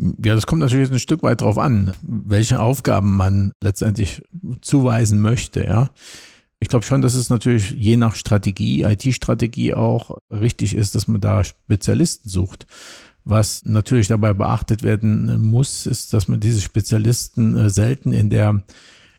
Ja, 0.00 0.34
das 0.34 0.46
kommt 0.46 0.62
natürlich 0.62 0.90
ein 0.90 0.98
Stück 0.98 1.22
weit 1.22 1.42
drauf 1.42 1.58
an, 1.58 1.92
welche 2.02 2.60
Aufgaben 2.60 3.16
man 3.16 3.52
letztendlich 3.62 4.22
zuweisen 4.62 5.20
möchte, 5.20 5.64
ja. 5.64 5.90
Ich 6.58 6.68
glaube 6.68 6.84
schon, 6.84 7.02
dass 7.02 7.14
es 7.14 7.30
natürlich 7.30 7.70
je 7.70 7.96
nach 7.96 8.14
Strategie, 8.14 8.82
IT-Strategie 8.82 9.74
auch 9.74 10.18
richtig 10.30 10.74
ist, 10.74 10.94
dass 10.94 11.08
man 11.08 11.20
da 11.20 11.44
Spezialisten 11.44 12.28
sucht. 12.28 12.66
Was 13.24 13.64
natürlich 13.64 14.08
dabei 14.08 14.32
beachtet 14.32 14.82
werden 14.82 15.40
muss, 15.42 15.86
ist, 15.86 16.12
dass 16.14 16.28
man 16.28 16.40
diese 16.40 16.60
Spezialisten 16.60 17.56
äh, 17.56 17.70
selten 17.70 18.12
in 18.12 18.30
der 18.30 18.62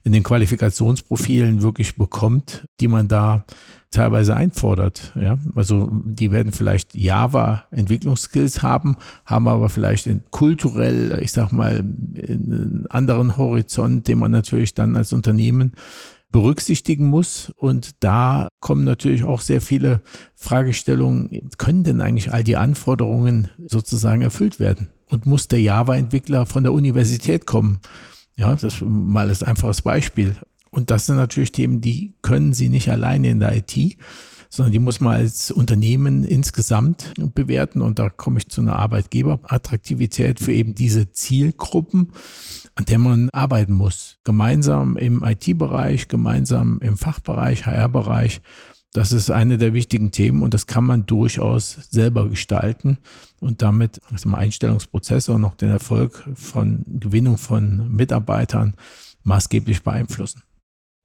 in 0.03 0.11
den 0.13 0.23
Qualifikationsprofilen 0.23 1.61
wirklich 1.61 1.95
bekommt, 1.95 2.65
die 2.79 2.87
man 2.87 3.07
da 3.07 3.45
teilweise 3.91 4.35
einfordert. 4.35 5.11
Ja, 5.19 5.37
also 5.53 5.89
die 5.91 6.31
werden 6.31 6.53
vielleicht 6.53 6.95
Java 6.95 7.65
Entwicklungsskills 7.71 8.63
haben, 8.63 8.95
haben 9.25 9.47
aber 9.47 9.69
vielleicht 9.69 10.07
in 10.07 10.23
kulturell, 10.31 11.19
ich 11.21 11.33
sag 11.33 11.51
mal, 11.51 11.79
einen 11.79 12.85
anderen 12.89 13.37
Horizont, 13.37 14.07
den 14.07 14.19
man 14.19 14.31
natürlich 14.31 14.73
dann 14.73 14.95
als 14.95 15.13
Unternehmen 15.13 15.73
berücksichtigen 16.31 17.07
muss. 17.07 17.51
Und 17.57 17.91
da 17.99 18.47
kommen 18.61 18.85
natürlich 18.85 19.25
auch 19.25 19.41
sehr 19.41 19.61
viele 19.61 20.01
Fragestellungen, 20.35 21.49
können 21.57 21.83
denn 21.83 22.01
eigentlich 22.01 22.31
all 22.31 22.43
die 22.43 22.57
Anforderungen 22.57 23.49
sozusagen 23.67 24.21
erfüllt 24.21 24.59
werden? 24.59 24.87
Und 25.09 25.25
muss 25.25 25.49
der 25.49 25.59
Java-Entwickler 25.59 26.45
von 26.45 26.63
der 26.63 26.71
Universität 26.71 27.45
kommen? 27.45 27.81
Ja, 28.41 28.55
das 28.55 28.81
mal 28.81 29.29
als 29.29 29.43
einfaches 29.43 29.83
Beispiel. 29.83 30.35
Und 30.71 30.89
das 30.89 31.05
sind 31.05 31.17
natürlich 31.17 31.51
Themen, 31.51 31.79
die 31.79 32.15
können 32.23 32.53
Sie 32.53 32.69
nicht 32.69 32.89
alleine 32.89 33.29
in 33.29 33.39
der 33.39 33.55
IT, 33.55 33.77
sondern 34.49 34.71
die 34.71 34.79
muss 34.79 34.99
man 34.99 35.13
als 35.13 35.51
Unternehmen 35.51 36.23
insgesamt 36.23 37.13
bewerten. 37.35 37.83
Und 37.83 37.99
da 37.99 38.09
komme 38.09 38.39
ich 38.39 38.49
zu 38.49 38.61
einer 38.61 38.77
Arbeitgeberattraktivität 38.77 40.39
für 40.39 40.53
eben 40.53 40.73
diese 40.73 41.11
Zielgruppen, 41.11 42.13
an 42.73 42.85
der 42.85 42.97
man 42.97 43.29
arbeiten 43.29 43.73
muss. 43.73 44.17
Gemeinsam 44.23 44.97
im 44.97 45.23
IT-Bereich, 45.23 46.07
gemeinsam 46.07 46.79
im 46.81 46.97
Fachbereich, 46.97 47.67
HR-Bereich. 47.67 48.41
Das 48.93 49.13
ist 49.13 49.31
eine 49.31 49.57
der 49.57 49.73
wichtigen 49.73 50.11
Themen 50.11 50.43
und 50.43 50.53
das 50.53 50.67
kann 50.67 50.83
man 50.83 51.05
durchaus 51.05 51.77
selber 51.89 52.27
gestalten 52.27 52.97
und 53.39 53.61
damit 53.61 54.01
also 54.11 54.29
Einstellungsprozesse 54.29 55.31
und 55.31 55.45
auch 55.45 55.55
den 55.55 55.69
Erfolg 55.69 56.27
von 56.35 56.83
Gewinnung 56.99 57.37
von 57.37 57.95
Mitarbeitern 57.95 58.75
maßgeblich 59.23 59.83
beeinflussen. 59.83 60.43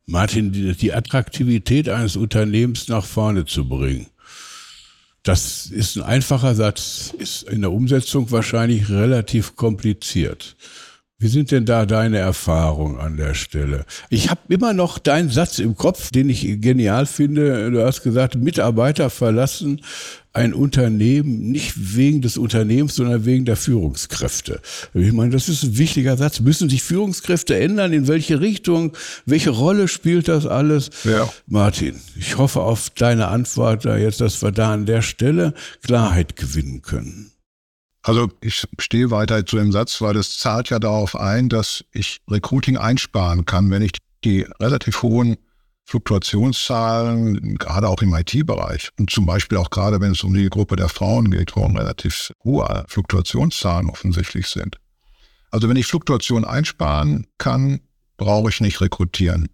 Martin, 0.07 0.53
die 0.53 0.93
Attraktivität 0.93 1.89
eines 1.89 2.17
Unternehmens 2.17 2.89
nach 2.89 3.05
vorne 3.05 3.45
zu 3.45 3.69
bringen. 3.69 4.07
Das 5.23 5.67
ist 5.67 5.97
ein 5.97 6.05
einfacher 6.05 6.55
Satz, 6.55 7.13
ist 7.19 7.43
in 7.45 7.61
der 7.61 7.73
Umsetzung 7.73 8.31
wahrscheinlich 8.31 8.89
relativ 8.89 9.57
kompliziert. 9.57 10.57
Wie 11.19 11.29
sind 11.29 11.51
denn 11.51 11.65
da 11.65 11.87
deine 11.87 12.19
Erfahrungen 12.19 13.01
an 13.01 13.17
der 13.17 13.33
Stelle? 13.33 13.87
Ich 14.11 14.29
habe 14.29 14.41
immer 14.49 14.75
noch 14.75 14.99
deinen 14.99 15.31
Satz 15.31 15.59
im 15.59 15.75
Kopf, 15.75 16.11
den 16.11 16.29
ich 16.29 16.61
genial 16.61 17.07
finde. 17.07 17.71
Du 17.71 17.83
hast 17.83 18.03
gesagt, 18.03 18.37
Mitarbeiter 18.37 19.09
verlassen 19.09 19.81
ein 20.35 20.53
Unternehmen 20.53 21.51
nicht 21.51 21.97
wegen 21.97 22.21
des 22.21 22.37
Unternehmens, 22.37 22.97
sondern 22.97 23.25
wegen 23.25 23.47
der 23.47 23.57
Führungskräfte. 23.57 24.61
Ich 24.93 25.13
meine, 25.15 25.31
das 25.31 25.49
ist 25.49 25.63
ein 25.63 25.79
wichtiger 25.79 26.19
Satz. 26.19 26.41
Müssen 26.41 26.69
sich 26.69 26.83
Führungskräfte 26.83 27.59
ändern? 27.59 27.95
In 27.95 28.09
welche 28.09 28.41
Richtung? 28.43 28.95
Welche 29.25 29.49
Rolle 29.49 29.89
spielt 29.89 30.29
das 30.29 30.45
alles? 30.45 30.91
Ja. 31.05 31.33
Martin, 31.47 31.99
ich 32.19 32.37
hoffe 32.37 32.61
auf 32.61 32.91
deine 32.91 33.29
Antwort 33.29 33.87
da 33.87 33.97
jetzt, 33.97 34.21
dass 34.21 34.43
wir 34.43 34.53
da 34.53 34.75
an 34.75 34.85
der 34.85 35.01
Stelle 35.01 35.55
Klarheit 35.83 36.37
gewinnen 36.37 36.83
können. 36.83 37.33
Also 38.07 38.31
ich 38.41 38.69
stehe 38.79 39.11
weiter 39.11 39.45
zu 39.45 39.57
dem 39.57 39.73
Satz, 39.73 40.01
weil 40.01 40.15
das 40.15 40.39
zahlt 40.39 40.71
ja 40.71 40.79
darauf 40.79 41.17
ein, 41.17 41.49
dass 41.49 41.85
ich 41.91 42.19
Recruiting 42.31 42.77
einsparen 42.77 43.47
kann, 43.47 43.69
wenn 43.73 43.83
ich 43.83 43.99
die 44.23 44.47
relativ 44.61 45.03
hohen 45.03 45.37
Fluktuationszahlen, 45.87 47.59
gerade 47.59 47.89
auch 47.89 48.03
im 48.03 48.15
IT-Bereich 48.15 48.91
und 48.97 49.11
zum 49.11 49.27
Beispiel 49.27 49.59
auch 49.59 49.71
gerade, 49.71 50.01
wenn 50.01 50.13
es 50.13 50.23
um 50.23 50.33
die 50.35 50.49
Gruppe 50.49 50.77
der 50.77 50.89
Frauen 50.89 51.33
geht, 51.33 51.57
wo 51.57 51.67
relativ 51.67 52.31
hohe 52.45 52.85
Fluktuationszahlen 52.87 53.91
offensichtlich 53.91 54.47
sind. 54.47 54.77
Also 55.51 55.69
wenn 55.69 55.77
ich 55.77 55.87
Fluktuation 55.87 56.45
einsparen 56.45 57.27
kann, 57.39 57.81
brauche 58.19 58.51
ich 58.51 58.61
nicht 58.61 58.81
rekrutieren. 58.81 59.49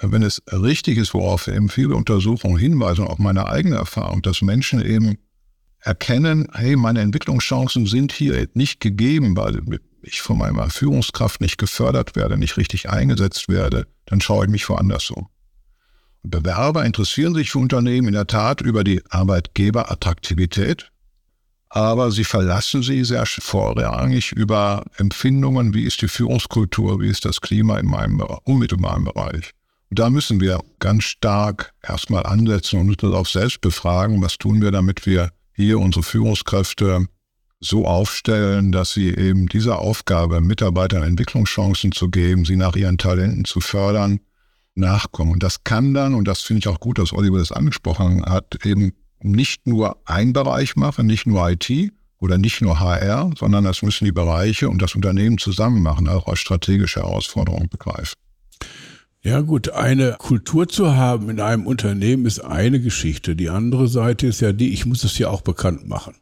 Wenn 0.00 0.22
es 0.22 0.42
richtig 0.50 0.96
ist, 0.96 1.12
worauf 1.12 1.46
eben 1.46 1.68
viele 1.68 1.94
Untersuchungen 1.94 2.56
hinweisen, 2.56 3.06
auch 3.06 3.18
meine 3.18 3.48
eigene 3.48 3.76
Erfahrung, 3.76 4.22
dass 4.22 4.40
Menschen 4.40 4.80
eben 4.82 5.18
erkennen, 5.80 6.48
hey, 6.52 6.76
meine 6.76 7.00
Entwicklungschancen 7.00 7.86
sind 7.86 8.12
hier 8.12 8.48
nicht 8.54 8.80
gegeben, 8.80 9.36
weil 9.36 9.60
ich 10.02 10.20
von 10.20 10.38
meiner 10.38 10.70
Führungskraft 10.70 11.40
nicht 11.40 11.58
gefördert 11.58 12.16
werde, 12.16 12.36
nicht 12.36 12.56
richtig 12.56 12.88
eingesetzt 12.88 13.48
werde, 13.48 13.86
dann 14.06 14.20
schaue 14.20 14.46
ich 14.46 14.50
mich 14.50 14.68
woanders 14.68 15.10
um. 15.10 15.28
Bewerber 16.22 16.84
interessieren 16.84 17.34
sich 17.34 17.50
für 17.50 17.58
Unternehmen 17.58 18.08
in 18.08 18.14
der 18.14 18.26
Tat 18.26 18.60
über 18.60 18.84
die 18.84 19.02
Arbeitgeberattraktivität, 19.08 20.90
aber 21.70 22.10
sie 22.10 22.24
verlassen 22.24 22.82
sie 22.82 23.04
sehr 23.04 23.24
vorrangig 23.26 24.32
über 24.32 24.84
Empfindungen, 24.96 25.74
wie 25.74 25.84
ist 25.84 26.02
die 26.02 26.08
Führungskultur, 26.08 27.00
wie 27.00 27.08
ist 27.08 27.24
das 27.24 27.40
Klima 27.40 27.78
in 27.78 27.86
meinem 27.86 28.20
unmittelbaren 28.44 29.04
Bereich. 29.04 29.52
Und 29.90 29.98
da 29.98 30.10
müssen 30.10 30.40
wir 30.40 30.60
ganz 30.80 31.04
stark 31.04 31.72
erstmal 31.82 32.24
ansetzen 32.26 32.80
und 32.80 33.02
uns 33.02 33.14
auch 33.14 33.26
selbst 33.26 33.60
befragen, 33.60 34.20
was 34.20 34.36
tun 34.38 34.60
wir, 34.60 34.70
damit 34.70 35.06
wir 35.06 35.30
hier 35.58 35.80
unsere 35.80 36.04
Führungskräfte 36.04 37.08
so 37.58 37.84
aufstellen, 37.84 38.70
dass 38.70 38.92
sie 38.92 39.08
eben 39.08 39.48
dieser 39.48 39.80
Aufgabe, 39.80 40.40
Mitarbeitern 40.40 41.02
Entwicklungschancen 41.02 41.90
zu 41.90 42.10
geben, 42.10 42.44
sie 42.44 42.54
nach 42.54 42.76
ihren 42.76 42.96
Talenten 42.96 43.44
zu 43.44 43.60
fördern, 43.60 44.20
nachkommen. 44.76 45.32
Und 45.32 45.42
das 45.42 45.64
kann 45.64 45.94
dann, 45.94 46.14
und 46.14 46.28
das 46.28 46.42
finde 46.42 46.60
ich 46.60 46.68
auch 46.68 46.78
gut, 46.78 47.00
dass 47.00 47.12
Oliver 47.12 47.38
das 47.38 47.50
angesprochen 47.50 48.24
hat, 48.24 48.64
eben 48.64 48.92
nicht 49.20 49.66
nur 49.66 50.00
ein 50.04 50.32
Bereich 50.32 50.76
machen, 50.76 51.08
nicht 51.08 51.26
nur 51.26 51.50
IT 51.50 51.68
oder 52.20 52.38
nicht 52.38 52.60
nur 52.60 52.78
HR, 52.78 53.32
sondern 53.36 53.64
das 53.64 53.82
müssen 53.82 54.04
die 54.04 54.12
Bereiche 54.12 54.68
und 54.68 54.80
das 54.80 54.94
Unternehmen 54.94 55.38
zusammen 55.38 55.82
machen, 55.82 56.08
auch 56.08 56.28
als 56.28 56.38
strategische 56.38 57.00
Herausforderung 57.00 57.68
begreifen. 57.68 58.14
Ja 59.22 59.40
gut, 59.40 59.70
eine 59.70 60.16
Kultur 60.18 60.68
zu 60.68 60.94
haben 60.94 61.28
in 61.28 61.40
einem 61.40 61.66
Unternehmen 61.66 62.24
ist 62.24 62.40
eine 62.40 62.80
Geschichte. 62.80 63.34
Die 63.34 63.50
andere 63.50 63.88
Seite 63.88 64.28
ist 64.28 64.40
ja 64.40 64.52
die, 64.52 64.72
ich 64.72 64.86
muss 64.86 65.02
es 65.04 65.18
ja 65.18 65.28
auch 65.28 65.42
bekannt 65.42 65.88
machen 65.88 66.14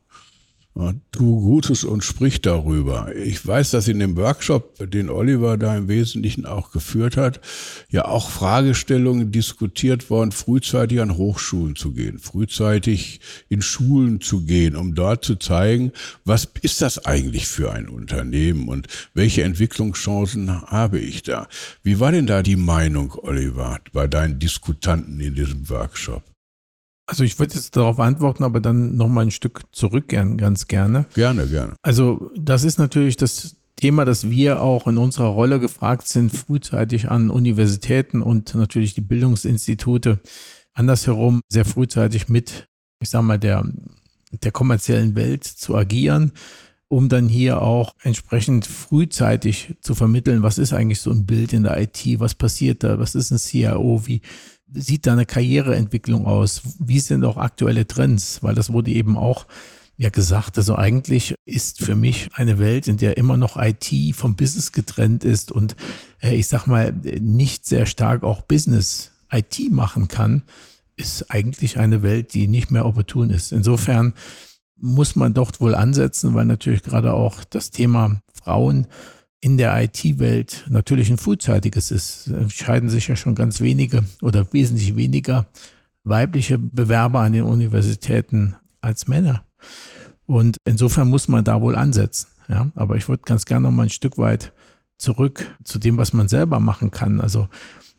tu 1.11 1.41
Gutes 1.41 1.85
und 1.85 2.05
sprich 2.05 2.43
darüber. 2.43 3.15
Ich 3.17 3.47
weiß, 3.47 3.71
dass 3.71 3.89
in 3.89 3.99
dem 3.99 4.17
Workshop, 4.17 4.75
den 4.91 5.09
Oliver 5.09 5.57
da 5.57 5.75
im 5.75 5.89
Wesentlichen 5.89 6.45
auch 6.45 6.71
geführt 6.71 7.17
hat, 7.17 7.41
ja 7.89 8.05
auch 8.05 8.29
Fragestellungen 8.29 9.33
diskutiert 9.33 10.11
worden, 10.11 10.33
frühzeitig 10.33 11.01
an 11.01 11.17
Hochschulen 11.17 11.77
zu 11.77 11.93
gehen, 11.93 12.19
frühzeitig 12.19 13.21
in 13.49 13.63
Schulen 13.63 14.21
zu 14.21 14.45
gehen, 14.45 14.77
um 14.77 14.95
dort 14.95 15.25
zu 15.25 15.37
zeigen, 15.37 15.93
was 16.25 16.47
ist 16.61 16.83
das 16.83 17.07
eigentlich 17.07 17.47
für 17.47 17.73
ein 17.73 17.89
Unternehmen 17.89 18.69
und 18.69 18.87
welche 19.15 19.45
Entwicklungschancen 19.45 20.63
habe 20.71 20.99
ich 20.99 21.23
da. 21.23 21.49
Wie 21.83 22.01
war 22.01 22.13
denn 22.13 22.27
da 22.27 22.43
die 22.43 22.57
Meinung, 22.57 23.15
Oliver, 23.23 23.79
bei 23.93 24.07
deinen 24.07 24.39
Diskutanten 24.39 25.21
in 25.21 25.35
diesem 25.35 25.69
Workshop? 25.71 26.23
Also 27.07 27.23
ich 27.23 27.39
würde 27.39 27.55
jetzt 27.55 27.77
darauf 27.77 28.01
antworten, 28.01 28.43
aber 28.43 28.61
dann 28.61 28.97
noch 28.97 29.09
mal 29.09 29.23
ein 29.23 29.31
Stück 29.31 29.63
zurück 29.71 30.09
gern, 30.09 30.37
ganz 30.37 30.67
gerne. 30.67 31.07
Gerne, 31.15 31.47
gerne. 31.47 31.75
Also 31.83 32.33
das 32.37 32.65
ist 32.65 32.79
natürlich 32.79 33.17
das 33.17 33.57
Thema, 33.77 34.05
dass 34.05 34.29
wir 34.29 34.61
auch 34.61 34.89
in 34.89 34.99
unserer 34.99 35.29
Rolle 35.29 35.61
gefragt 35.61 36.09
sind, 36.09 36.33
frühzeitig 36.33 37.11
an 37.11 37.31
Universitäten 37.31 38.23
und 38.23 38.55
natürlich 38.55 38.95
die 38.95 39.03
Bildungsinstitute 39.03 40.21
andersherum 40.73 41.43
sehr 41.49 41.65
frühzeitig 41.65 42.29
mit, 42.29 42.69
ich 43.01 43.11
sag 43.11 43.23
mal, 43.23 43.39
der, 43.39 43.65
der 44.33 44.51
kommerziellen 44.51 45.15
Welt 45.15 45.45
zu 45.45 45.77
agieren, 45.77 46.33
um 46.89 47.09
dann 47.09 47.29
hier 47.29 47.63
auch 47.63 47.95
entsprechend 48.03 48.67
frühzeitig 48.67 49.75
zu 49.81 49.95
vermitteln, 49.95 50.43
was 50.43 50.59
ist 50.59 50.73
eigentlich 50.73 51.01
so 51.01 51.11
ein 51.11 51.27
Bild 51.27 51.53
in 51.53 51.65
der 51.65 51.81
IT, 51.81 52.19
was 52.19 52.35
passiert 52.35 52.83
da, 52.83 52.99
was 52.99 53.15
ist 53.15 53.31
ein 53.31 53.39
CIO, 53.39 54.07
wie, 54.07 54.23
sieht 54.73 55.07
deine 55.07 55.27
Karriereentwicklung 55.27 56.27
aus? 56.27 56.63
Wie 56.79 57.01
sind 57.01 57.25
auch 57.25 57.37
aktuelle 57.37 57.87
Trends? 57.87 58.43
Weil 58.43 58.55
das 58.55 58.73
wurde 58.73 58.91
eben 58.91 59.17
auch 59.17 59.47
ja 59.97 60.11
gesagt, 60.11 60.59
also 60.59 60.77
eigentlich 60.77 61.35
ist 61.47 61.83
für 61.83 61.97
mich 61.97 62.29
eine 62.35 62.59
Welt, 62.59 62.87
in 62.87 62.99
der 62.99 63.17
immer 63.17 63.37
noch 63.37 63.57
IT 63.57 63.91
vom 64.15 64.37
Business 64.37 64.73
getrennt 64.73 65.25
ist 65.25 65.51
und 65.51 65.75
äh, 66.21 66.35
ich 66.35 66.49
sag 66.49 66.67
mal 66.67 66.93
nicht 66.93 67.67
sehr 67.67 67.87
stark 67.87 68.23
auch 68.23 68.43
Business 68.43 69.13
IT 69.33 69.59
machen 69.71 70.09
kann, 70.09 70.43
ist 70.97 71.31
eigentlich 71.31 71.79
eine 71.79 72.03
Welt, 72.03 72.35
die 72.35 72.49
nicht 72.49 72.71
mehr 72.71 72.87
opportun 72.87 73.31
ist. 73.31 73.53
Insofern 73.53 74.15
muss 74.79 75.17
man 75.17 75.33
dort 75.33 75.61
wohl 75.61 75.75
ansetzen, 75.75 76.35
weil 76.35 76.45
natürlich 76.45 76.83
gerade 76.83 77.15
auch 77.15 77.45
das 77.45 77.71
Thema 77.71 78.21
Frauen 78.35 78.87
in 79.41 79.59
der 79.59 79.83
IT-Welt 79.83 80.65
natürlich 80.69 81.11
ein 81.11 81.19
frühzeitiges 81.19 81.91
ist. 81.91 82.31
Scheiden 82.49 82.89
sich 82.89 83.09
ja 83.09 83.17
schon 83.17 83.35
ganz 83.35 83.61
wenige 83.61 84.05
oder 84.23 84.53
wesentlich 84.53 84.97
weniger 84.97 85.47
weibliche 86.05 86.59
Bewerber 86.59 87.21
an 87.21 87.33
den 87.33 87.43
Universitäten 87.43 88.57
als 88.81 89.09
Männer. 89.09 89.45
Und 90.25 90.57
insofern 90.65 91.09
muss 91.09 91.29
man 91.29 91.45
da 91.45 91.61
wohl 91.61 91.77
ansetzen. 91.77 92.29
Ja, 92.49 92.71
aber 92.75 92.97
ich 92.97 93.09
würde 93.09 93.25
ganz 93.25 93.45
gerne 93.45 93.65
noch 93.65 93.73
mal 93.73 93.85
ein 93.85 93.91
Stück 93.91 94.19
weit 94.19 94.53
zurück 94.99 95.57
zu 95.65 95.79
dem, 95.79 95.99
was 95.99 96.13
man 96.13 96.29
selber 96.29 96.61
machen 96.61 96.91
kann. 96.91 97.21
Also 97.21 97.49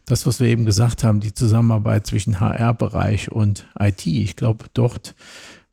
das, 0.06 0.26
was 0.26 0.40
wir 0.40 0.48
eben 0.48 0.66
gesagt 0.66 1.04
haben, 1.04 1.20
die 1.20 1.34
Zusammenarbeit 1.34 2.08
zwischen 2.08 2.40
HR-Bereich 2.40 3.32
und 3.32 3.68
IT. 3.78 4.08
Ich 4.08 4.36
glaube, 4.36 4.66
dort 4.74 5.16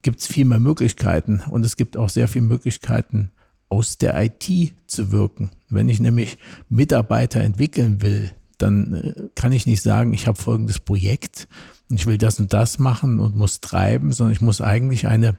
gibt 0.02 0.20
es 0.20 0.26
viel 0.26 0.44
mehr 0.44 0.58
Möglichkeiten 0.58 1.42
und 1.48 1.64
es 1.64 1.76
gibt 1.76 1.96
auch 1.96 2.08
sehr 2.08 2.28
viele 2.28 2.44
Möglichkeiten, 2.44 3.30
aus 3.74 3.98
der 3.98 4.14
IT 4.22 4.72
zu 4.86 5.10
wirken. 5.10 5.50
Wenn 5.68 5.88
ich 5.88 5.98
nämlich 5.98 6.38
Mitarbeiter 6.68 7.40
entwickeln 7.40 8.02
will, 8.02 8.30
dann 8.58 8.94
äh, 8.94 9.12
kann 9.34 9.52
ich 9.52 9.66
nicht 9.66 9.82
sagen, 9.82 10.14
ich 10.14 10.26
habe 10.26 10.40
folgendes 10.40 10.78
Projekt 10.78 11.48
und 11.90 11.98
ich 11.98 12.06
will 12.06 12.18
das 12.18 12.38
und 12.38 12.52
das 12.52 12.78
machen 12.78 13.18
und 13.18 13.36
muss 13.36 13.60
treiben, 13.60 14.12
sondern 14.12 14.32
ich 14.32 14.40
muss 14.40 14.60
eigentlich 14.60 15.08
eine 15.08 15.36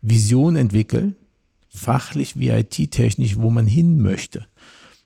Vision 0.00 0.56
entwickeln, 0.56 1.14
fachlich 1.68 2.38
wie 2.38 2.48
IT-technisch, 2.48 3.36
wo 3.36 3.50
man 3.50 3.66
hin 3.66 4.00
möchte. 4.00 4.46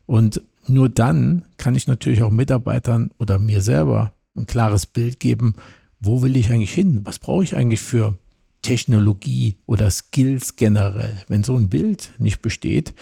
Und 0.06 0.40
nur 0.68 0.88
dann 0.88 1.44
kann 1.56 1.75
ich 1.75 1.88
natürlich 1.88 2.23
auch 2.23 2.30
Mitarbeitern 2.30 3.11
oder 3.18 3.38
mir 3.38 3.61
selber 3.61 4.12
ein 4.37 4.47
klares 4.47 4.87
Bild 4.87 5.18
geben, 5.18 5.54
wo 5.99 6.23
will 6.23 6.37
ich 6.37 6.50
eigentlich 6.50 6.73
hin? 6.73 7.00
Was 7.04 7.18
brauche 7.18 7.42
ich 7.42 7.56
eigentlich 7.56 7.80
für 7.80 8.16
Technologie 8.68 9.56
oder 9.64 9.90
Skills 9.90 10.56
generell. 10.56 11.16
Wenn 11.26 11.42
so 11.42 11.56
ein 11.56 11.70
Bild 11.70 12.10
nicht 12.18 12.42
besteht, 12.42 12.92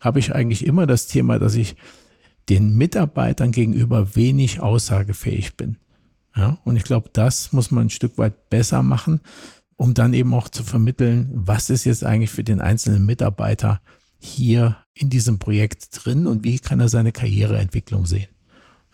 habe 0.00 0.18
ich 0.18 0.34
eigentlich 0.34 0.64
immer 0.64 0.86
das 0.86 1.08
Thema, 1.08 1.38
dass 1.38 1.56
ich 1.56 1.76
den 2.48 2.74
Mitarbeitern 2.78 3.52
gegenüber 3.52 4.16
wenig 4.16 4.60
aussagefähig 4.60 5.58
bin. 5.58 5.76
Ja, 6.34 6.56
und 6.64 6.76
ich 6.76 6.84
glaube, 6.84 7.10
das 7.12 7.52
muss 7.52 7.70
man 7.70 7.88
ein 7.88 7.90
Stück 7.90 8.16
weit 8.16 8.48
besser 8.48 8.82
machen, 8.82 9.20
um 9.76 9.92
dann 9.92 10.14
eben 10.14 10.32
auch 10.32 10.48
zu 10.48 10.64
vermitteln, 10.64 11.28
was 11.34 11.68
ist 11.68 11.84
jetzt 11.84 12.02
eigentlich 12.02 12.30
für 12.30 12.44
den 12.44 12.62
einzelnen 12.62 13.04
Mitarbeiter 13.04 13.82
hier 14.18 14.78
in 14.94 15.10
diesem 15.10 15.38
Projekt 15.38 15.88
drin 15.92 16.26
und 16.26 16.44
wie 16.44 16.60
kann 16.60 16.80
er 16.80 16.88
seine 16.88 17.12
Karriereentwicklung 17.12 18.06
sehen. 18.06 18.28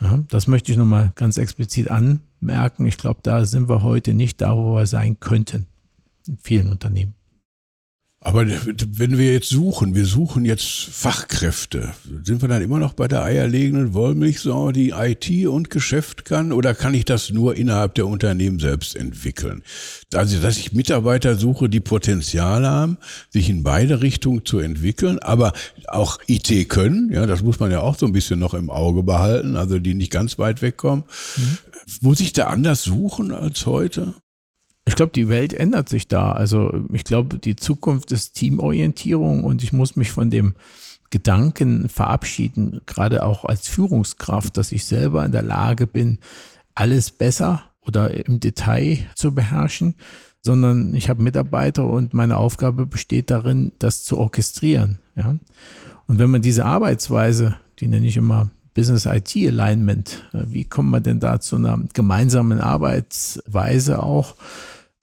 Ja, 0.00 0.24
das 0.26 0.48
möchte 0.48 0.72
ich 0.72 0.78
nochmal 0.78 1.12
ganz 1.14 1.38
explizit 1.38 1.88
anmerken. 1.88 2.84
Ich 2.84 2.98
glaube, 2.98 3.20
da 3.22 3.44
sind 3.44 3.68
wir 3.68 3.84
heute 3.84 4.12
nicht 4.12 4.40
da, 4.40 4.56
wo 4.56 4.74
wir 4.74 4.86
sein 4.86 5.20
könnten 5.20 5.68
in 6.28 6.38
vielen 6.38 6.70
Unternehmen. 6.70 7.14
Aber 8.26 8.44
wenn 8.44 9.18
wir 9.18 9.32
jetzt 9.32 9.50
suchen, 9.50 9.94
wir 9.94 10.04
suchen 10.04 10.44
jetzt 10.44 10.66
Fachkräfte, 10.66 11.92
sind 12.24 12.42
wir 12.42 12.48
dann 12.48 12.60
immer 12.60 12.80
noch 12.80 12.94
bei 12.94 13.06
der 13.06 13.22
eierlegenden 13.22 13.94
Wollmilchsau, 13.94 14.72
die 14.72 14.90
IT 14.90 15.46
und 15.46 15.70
Geschäft 15.70 16.24
kann, 16.24 16.50
oder 16.50 16.74
kann 16.74 16.92
ich 16.92 17.04
das 17.04 17.30
nur 17.30 17.54
innerhalb 17.54 17.94
der 17.94 18.08
Unternehmen 18.08 18.58
selbst 18.58 18.96
entwickeln? 18.96 19.62
Also, 20.12 20.40
dass 20.40 20.58
ich 20.58 20.72
Mitarbeiter 20.72 21.36
suche, 21.36 21.68
die 21.68 21.78
Potenzial 21.78 22.66
haben, 22.66 22.98
sich 23.30 23.48
in 23.48 23.62
beide 23.62 24.02
Richtungen 24.02 24.44
zu 24.44 24.58
entwickeln, 24.58 25.20
aber 25.20 25.52
auch 25.86 26.18
IT 26.26 26.68
können, 26.68 27.12
ja, 27.12 27.26
das 27.26 27.42
muss 27.42 27.60
man 27.60 27.70
ja 27.70 27.80
auch 27.80 27.96
so 27.96 28.06
ein 28.06 28.12
bisschen 28.12 28.40
noch 28.40 28.54
im 28.54 28.70
Auge 28.70 29.04
behalten, 29.04 29.54
also 29.54 29.78
die 29.78 29.94
nicht 29.94 30.10
ganz 30.10 30.36
weit 30.36 30.62
wegkommen. 30.62 31.04
Mhm. 31.36 31.58
Muss 32.00 32.18
ich 32.18 32.32
da 32.32 32.48
anders 32.48 32.82
suchen 32.82 33.30
als 33.30 33.66
heute? 33.66 34.14
Ich 34.88 34.94
glaube, 34.94 35.12
die 35.12 35.28
Welt 35.28 35.52
ändert 35.52 35.88
sich 35.88 36.08
da. 36.08 36.32
Also 36.32 36.72
ich 36.92 37.04
glaube, 37.04 37.38
die 37.38 37.56
Zukunft 37.56 38.12
ist 38.12 38.34
Teamorientierung 38.34 39.44
und 39.44 39.62
ich 39.62 39.72
muss 39.72 39.96
mich 39.96 40.12
von 40.12 40.30
dem 40.30 40.54
Gedanken 41.10 41.88
verabschieden, 41.88 42.80
gerade 42.86 43.24
auch 43.24 43.44
als 43.44 43.68
Führungskraft, 43.68 44.56
dass 44.56 44.72
ich 44.72 44.84
selber 44.84 45.24
in 45.24 45.32
der 45.32 45.42
Lage 45.42 45.86
bin, 45.86 46.18
alles 46.74 47.10
besser 47.10 47.62
oder 47.80 48.26
im 48.26 48.40
Detail 48.40 48.98
zu 49.14 49.34
beherrschen, 49.34 49.94
sondern 50.42 50.94
ich 50.94 51.08
habe 51.08 51.22
Mitarbeiter 51.22 51.86
und 51.86 52.14
meine 52.14 52.36
Aufgabe 52.36 52.86
besteht 52.86 53.30
darin, 53.30 53.72
das 53.78 54.04
zu 54.04 54.18
orchestrieren. 54.18 54.98
Ja? 55.16 55.36
Und 56.06 56.18
wenn 56.18 56.30
man 56.30 56.42
diese 56.42 56.64
Arbeitsweise, 56.64 57.56
die 57.80 57.88
nenne 57.88 58.06
ich 58.06 58.16
immer 58.16 58.50
Business 58.74 59.06
IT 59.06 59.34
Alignment, 59.36 60.28
wie 60.32 60.64
kommt 60.64 60.90
man 60.90 61.02
denn 61.02 61.18
da 61.18 61.40
zu 61.40 61.56
einer 61.56 61.80
gemeinsamen 61.94 62.60
Arbeitsweise 62.60 64.02
auch? 64.02 64.36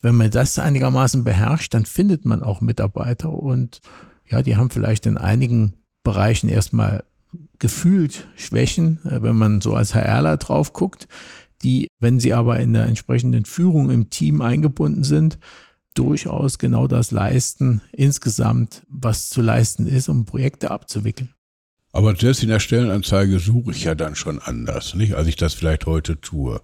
Wenn 0.04 0.16
man 0.16 0.30
das 0.30 0.60
einigermaßen 0.60 1.24
beherrscht, 1.24 1.74
dann 1.74 1.86
findet 1.86 2.26
man 2.26 2.44
auch 2.44 2.60
Mitarbeiter 2.60 3.32
und 3.32 3.80
ja, 4.28 4.42
die 4.42 4.58
haben 4.58 4.70
vielleicht 4.70 5.06
in 5.06 5.18
einigen 5.18 5.76
Bereichen 6.04 6.50
erstmal 6.50 7.06
gefühlt 7.58 8.28
Schwächen, 8.36 9.00
äh, 9.06 9.22
wenn 9.22 9.38
man 9.38 9.62
so 9.62 9.74
als 9.74 9.96
HRler 9.96 10.36
drauf 10.38 10.74
guckt, 10.74 11.08
die, 11.64 11.88
wenn 12.02 12.20
sie 12.20 12.34
aber 12.34 12.60
in 12.60 12.74
der 12.74 12.86
entsprechenden 12.86 13.46
Führung 13.46 13.90
im 13.90 14.10
Team 14.10 14.42
eingebunden 14.42 15.06
sind, 15.06 15.40
durchaus 15.94 16.58
genau 16.58 16.88
das 16.88 17.12
leisten, 17.12 17.82
insgesamt 17.94 18.84
was 18.90 19.30
zu 19.30 19.42
leisten 19.42 19.88
ist, 19.88 20.10
um 20.10 20.26
Projekte 20.26 20.72
abzuwickeln. 20.72 21.34
Aber 21.94 22.14
selbst 22.16 22.44
in 22.44 22.50
der 22.50 22.60
Stellenanzeige 22.60 23.40
suche 23.40 23.72
ich 23.72 23.86
ja 23.86 23.96
dann 23.96 24.16
schon 24.16 24.40
anders, 24.40 24.96
nicht, 24.96 25.14
als 25.14 25.28
ich 25.28 25.38
das 25.38 25.54
vielleicht 25.54 25.86
heute 25.86 26.20
tue. 26.20 26.62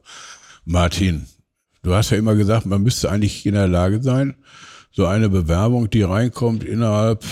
Martin, 0.66 1.28
Du 1.82 1.94
hast 1.94 2.10
ja 2.10 2.18
immer 2.18 2.36
gesagt, 2.36 2.66
man 2.66 2.84
müsste 2.84 3.10
eigentlich 3.10 3.46
in 3.46 3.54
der 3.54 3.68
Lage 3.68 4.02
sein, 4.04 4.36
so 4.92 5.06
eine 5.06 5.30
Bewerbung, 5.30 5.90
die 5.90 6.02
reinkommt, 6.02 6.64
innerhalb, 6.64 7.24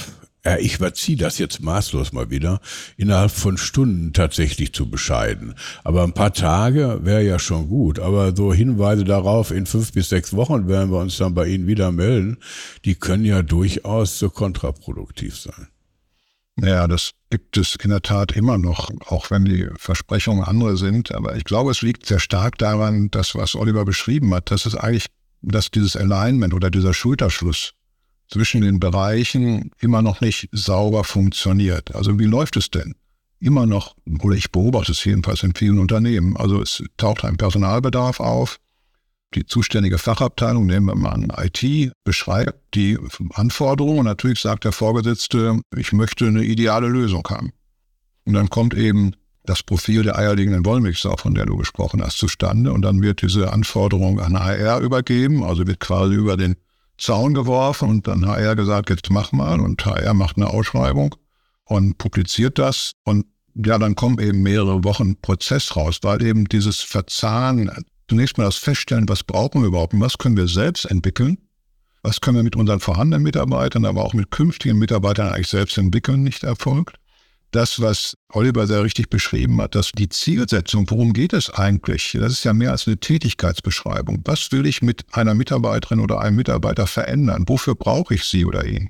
ja, 0.46 0.58
ich 0.58 0.76
überziehe 0.76 1.18
das 1.18 1.38
jetzt 1.38 1.62
maßlos 1.62 2.14
mal 2.14 2.30
wieder, 2.30 2.62
innerhalb 2.96 3.32
von 3.32 3.58
Stunden 3.58 4.14
tatsächlich 4.14 4.74
zu 4.74 4.90
bescheiden. 4.90 5.56
Aber 5.84 6.04
ein 6.04 6.14
paar 6.14 6.32
Tage 6.32 7.00
wäre 7.04 7.24
ja 7.24 7.40
schon 7.40 7.68
gut. 7.68 8.00
Aber 8.00 8.34
so 8.34 8.54
Hinweise 8.54 9.04
darauf, 9.04 9.52
in 9.52 9.66
fünf 9.66 9.92
bis 9.92 10.08
sechs 10.10 10.34
Wochen 10.34 10.70
werden 10.70 10.92
wir 10.92 11.00
uns 11.00 11.18
dann 11.18 11.34
bei 11.34 11.48
Ihnen 11.48 11.68
wieder 11.68 11.92
melden, 11.92 12.38
die 12.86 12.96
können 12.96 13.26
ja 13.26 13.42
durchaus 13.42 14.18
so 14.18 14.30
kontraproduktiv 14.30 15.36
sein. 15.36 15.68
Ja, 16.60 16.88
das 16.88 17.12
gibt 17.30 17.58
es 17.58 17.76
in 17.76 17.92
der 17.92 18.02
Tat 18.02 18.32
immer 18.32 18.58
noch, 18.58 18.90
auch 19.06 19.30
wenn 19.30 19.46
die 19.46 19.68
Versprechungen 19.78 20.44
andere 20.44 20.76
sind. 20.76 21.14
Aber 21.14 21.36
ich 21.36 21.44
glaube, 21.44 21.72
es 21.72 21.82
liegt 21.82 22.06
sehr 22.06 22.20
stark 22.20 22.58
daran, 22.58 23.12
dass 23.12 23.36
was 23.36 23.56
Oliver 23.56 23.86
beschrieben 23.86 24.34
hat, 24.34 24.50
dass 24.50 24.66
es 24.66 24.76
eigentlich, 24.76 25.06
dass 25.42 25.70
dieses 25.70 25.96
Alignment 25.96 26.54
oder 26.54 26.72
dieser 26.72 26.96
Schulterschluss 26.96 27.74
zwischen 28.28 28.62
den 28.62 28.80
Bereichen 28.80 29.72
immer 29.80 30.02
noch 30.02 30.20
nicht 30.20 30.50
sauber 30.52 31.04
funktioniert. 31.04 31.96
Also 31.96 32.18
wie 32.20 32.26
läuft 32.26 32.58
es 32.58 32.72
denn? 32.72 32.96
Immer 33.40 33.68
noch, 33.68 33.96
oder 34.22 34.36
ich 34.36 34.52
beobachte 34.52 34.94
es 34.94 35.06
jedenfalls 35.06 35.44
in 35.44 35.54
vielen 35.54 35.78
Unternehmen. 35.78 36.36
Also 36.38 36.60
es 36.62 36.84
taucht 36.98 37.24
ein 37.24 37.38
Personalbedarf 37.38 38.20
auf 38.20 38.58
die 39.34 39.46
zuständige 39.46 39.98
Fachabteilung, 39.98 40.66
nehmen 40.66 40.88
wir 40.88 40.96
mal 40.96 41.10
an 41.10 41.32
IT, 41.36 41.92
beschreibt 42.04 42.76
die 42.76 42.98
Anforderungen. 43.34 44.00
Und 44.00 44.06
natürlich 44.06 44.40
sagt 44.40 44.64
der 44.64 44.72
Vorgesetzte, 44.72 45.60
ich 45.76 45.92
möchte 45.92 46.28
eine 46.28 46.44
ideale 46.44 46.88
Lösung 46.88 47.28
haben. 47.30 47.52
Und 48.26 48.34
dann 48.34 48.50
kommt 48.50 48.74
eben 48.74 49.14
das 49.44 49.64
Profil 49.64 50.04
der 50.04 50.18
eierlegenden 50.18 50.66
Wollmilchsau, 50.66 51.16
von 51.18 51.34
der 51.34 51.46
du 51.46 51.58
gesprochen 51.58 52.02
hast, 52.04 52.18
zustande. 52.18 52.72
Und 52.72 52.82
dann 52.82 53.02
wird 53.02 53.22
diese 53.22 53.52
Anforderung 53.52 54.20
an 54.20 54.40
HR 54.40 54.80
übergeben, 54.80 55.44
also 55.44 55.66
wird 55.66 55.80
quasi 55.80 56.16
über 56.16 56.38
den 56.38 56.56
Zaun 56.98 57.34
geworfen 57.34 57.90
und 57.90 58.08
dann 58.08 58.26
HR 58.26 58.56
gesagt, 58.56 58.90
jetzt 58.90 59.10
mach 59.10 59.32
mal. 59.32 59.60
Und 59.60 59.86
HR 59.86 60.14
macht 60.14 60.38
eine 60.38 60.48
Ausschreibung 60.48 61.16
und 61.66 61.98
publiziert 61.98 62.60
das. 62.60 62.94
Und 63.04 63.26
ja, 63.56 63.78
dann 63.78 63.96
kommen 63.96 64.20
eben 64.20 64.42
mehrere 64.42 64.84
Wochen 64.84 65.20
Prozess 65.22 65.76
raus, 65.76 66.00
weil 66.02 66.22
eben 66.22 66.46
dieses 66.46 66.82
Verzahnen 66.82 67.72
zunächst 68.10 68.38
mal 68.38 68.46
das 68.46 68.58
Feststellen, 68.58 69.10
was 69.10 69.24
brauchen 69.24 69.62
wir 69.62 69.68
überhaupt 69.68 69.94
und 69.94 70.02
was 70.02 70.18
können 70.18 70.38
wir 70.38 70.48
selbst 70.48 70.86
entwickeln, 70.86 71.38
was 72.04 72.22
können 72.22 72.38
wir 72.38 72.44
mit 72.44 72.56
unseren 72.56 72.80
vorhandenen 72.80 73.24
Mitarbeitern, 73.24 73.86
aber 73.86 74.04
auch 74.04 74.14
mit 74.14 74.32
künftigen 74.32 74.78
Mitarbeitern 74.78 75.30
eigentlich 75.30 75.48
selbst 75.48 75.78
entwickeln, 75.78 76.24
nicht 76.24 76.44
erfolgt. 76.44 76.98
Das, 77.52 77.80
was 77.80 78.16
Oliver 78.34 78.68
sehr 78.68 78.84
richtig 78.84 79.10
beschrieben 79.10 79.62
hat, 79.62 79.74
dass 79.74 79.92
die 79.94 80.10
Zielsetzung, 80.10 80.90
worum 80.90 81.14
geht 81.14 81.32
es 81.32 81.50
eigentlich? 81.50 82.18
Das 82.20 82.34
ist 82.34 82.44
ja 82.44 82.54
mehr 82.54 82.72
als 82.72 82.88
eine 82.88 82.98
Tätigkeitsbeschreibung. 82.98 84.22
Was 84.26 84.52
will 84.52 84.66
ich 84.66 84.82
mit 84.82 85.06
einer 85.14 85.34
Mitarbeiterin 85.34 86.02
oder 86.02 86.20
einem 86.20 86.36
Mitarbeiter 86.36 86.88
verändern? 86.88 87.46
Wofür 87.48 87.76
brauche 87.76 88.16
ich 88.16 88.26
sie 88.26 88.46
oder 88.46 88.66
ihn? 88.66 88.90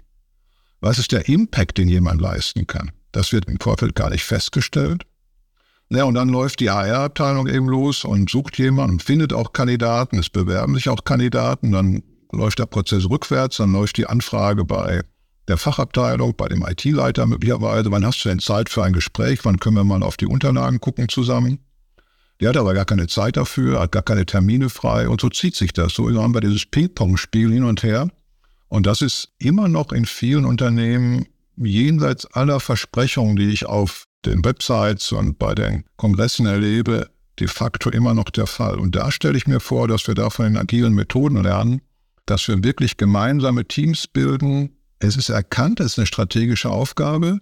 Was 0.80 0.98
ist 0.98 1.12
der 1.12 1.28
Impact, 1.28 1.78
den 1.78 1.88
jemand 1.88 2.20
leisten 2.20 2.66
kann? 2.66 2.92
Das 3.12 3.32
wird 3.32 3.46
im 3.46 3.60
Vorfeld 3.60 3.96
gar 3.96 4.10
nicht 4.10 4.24
festgestellt. 4.24 5.07
Ja, 5.90 6.04
und 6.04 6.16
dann 6.16 6.30
läuft 6.30 6.60
die 6.60 6.70
HR-Abteilung 6.70 7.48
eben 7.48 7.68
los 7.68 8.04
und 8.04 8.30
sucht 8.30 8.58
jemanden 8.58 8.94
und 8.94 9.04
findet 9.04 9.32
auch 9.32 9.54
Kandidaten. 9.54 10.20
Es 10.20 10.30
bewerben 10.30 10.76
sich 10.76 10.90
auch 10.90 11.06
Kandidaten. 11.06 11.72
Dann 11.72 12.04
läuft 12.32 12.60
der 12.60 12.66
Prozess 12.66 13.10
rückwärts. 13.10 13.58
Dann 13.58 13.72
läuft 13.72 13.98
die 13.98 14.06
Anfrage 14.06 14.66
bei 14.66 15.02
der 15.48 15.58
Fachabteilung, 15.58 16.36
bei 16.36 16.50
dem 16.50 16.66
IT-Leiter 16.68 17.26
möglicherweise. 17.26 17.90
Wann 17.92 18.06
hast 18.06 18.24
du 18.24 18.30
denn 18.30 18.40
Zeit 18.40 18.70
für 18.70 18.84
ein 18.84 18.92
Gespräch? 18.92 19.40
Wann 19.44 19.60
können 19.60 19.78
wir 19.78 19.86
mal 19.86 20.04
auf 20.04 20.18
die 20.18 20.26
Unterlagen 20.26 20.82
gucken 20.82 21.08
zusammen? 21.08 21.60
Der 22.42 22.50
hat 22.50 22.58
aber 22.58 22.74
gar 22.74 22.86
keine 22.86 23.08
Zeit 23.08 23.38
dafür, 23.38 23.80
hat 23.80 23.94
gar 23.94 24.04
keine 24.04 24.26
Termine 24.26 24.70
frei 24.70 25.10
und 25.10 25.22
so 25.22 25.30
zieht 25.30 25.56
sich 25.56 25.74
das. 25.74 25.94
So 25.94 26.10
haben 26.22 26.36
wir 26.36 26.42
dieses 26.42 26.66
Ping-Pong-Spiel 26.66 27.52
hin 27.52 27.64
und 27.64 27.82
her. 27.82 28.10
Und 28.68 28.86
das 28.86 29.02
ist 29.02 29.30
immer 29.40 29.70
noch 29.70 29.92
in 29.92 30.06
vielen 30.06 30.46
Unternehmen 30.46 31.26
jenseits 31.56 32.26
aller 32.28 32.60
Versprechungen, 32.60 33.38
die 33.38 33.50
ich 33.50 33.66
auf 33.66 34.07
den 34.26 34.44
Websites 34.44 35.12
und 35.12 35.40
bei 35.40 35.56
den 35.56 35.86
Kongressen 35.96 36.46
erlebe, 36.46 37.10
de 37.40 37.48
facto 37.48 37.90
immer 37.90 38.14
noch 38.14 38.30
der 38.30 38.48
Fall. 38.48 38.76
Und 38.80 38.96
da 38.96 39.12
stelle 39.12 39.38
ich 39.38 39.48
mir 39.48 39.60
vor, 39.60 39.88
dass 39.88 40.08
wir 40.08 40.16
da 40.16 40.30
von 40.30 40.46
den 40.46 40.58
agilen 40.58 40.94
Methoden 40.94 41.44
lernen, 41.44 41.82
dass 42.26 42.48
wir 42.48 42.64
wirklich 42.64 42.98
gemeinsame 42.98 43.66
Teams 43.66 44.08
bilden. 44.08 44.76
Es 45.00 45.16
ist 45.16 45.30
erkannt, 45.30 45.80
es 45.80 45.94
ist 45.94 46.00
eine 46.00 46.08
strategische 46.08 46.70
Aufgabe. 46.70 47.40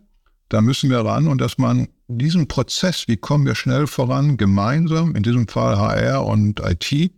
Da 0.50 0.62
müssen 0.62 0.90
wir 0.90 1.00
ran 1.00 1.28
und 1.28 1.40
dass 1.42 1.58
man 1.58 1.88
diesen 2.08 2.48
Prozess, 2.48 3.08
wie 3.08 3.18
kommen 3.18 3.46
wir 3.46 3.56
schnell 3.56 3.88
voran, 3.88 4.38
gemeinsam, 4.38 5.16
in 5.16 5.24
diesem 5.24 5.48
Fall 5.48 5.78
HR 5.78 6.26
und 6.26 6.60
IT, 6.60 7.12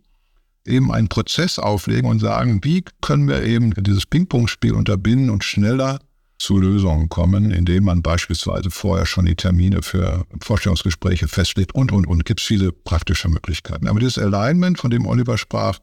eben 0.66 0.92
einen 0.92 1.08
Prozess 1.08 1.58
auflegen 1.58 2.08
und 2.08 2.20
sagen, 2.20 2.60
wie 2.62 2.84
können 3.00 3.28
wir 3.28 3.42
eben 3.42 3.72
dieses 3.74 4.06
Ping-Pong-Spiel 4.06 4.72
unterbinden 4.72 5.30
und 5.30 5.44
schneller 5.44 5.98
zu 6.38 6.58
Lösungen 6.58 7.08
kommen, 7.08 7.50
indem 7.50 7.84
man 7.84 8.02
beispielsweise 8.02 8.70
vorher 8.70 9.06
schon 9.06 9.26
die 9.26 9.34
Termine 9.34 9.82
für 9.82 10.24
Vorstellungsgespräche 10.40 11.28
festlegt 11.28 11.74
und, 11.74 11.92
und, 11.92 12.06
und. 12.06 12.24
Gibt 12.24 12.40
es 12.40 12.46
viele 12.46 12.72
praktische 12.72 13.28
Möglichkeiten. 13.28 13.88
Aber 13.88 14.00
dieses 14.00 14.18
Alignment, 14.18 14.78
von 14.78 14.90
dem 14.90 15.06
Oliver 15.06 15.38
sprach, 15.38 15.78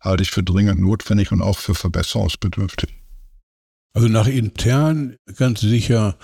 halte 0.00 0.22
ich 0.22 0.30
für 0.30 0.42
dringend 0.42 0.80
notwendig 0.80 1.30
und 1.32 1.42
auch 1.42 1.58
für 1.58 1.74
verbesserungsbedürftig. 1.74 2.90
Also 3.92 4.06
nach 4.06 4.28
intern 4.28 5.16
ganz 5.36 5.60
sicher 5.60 6.16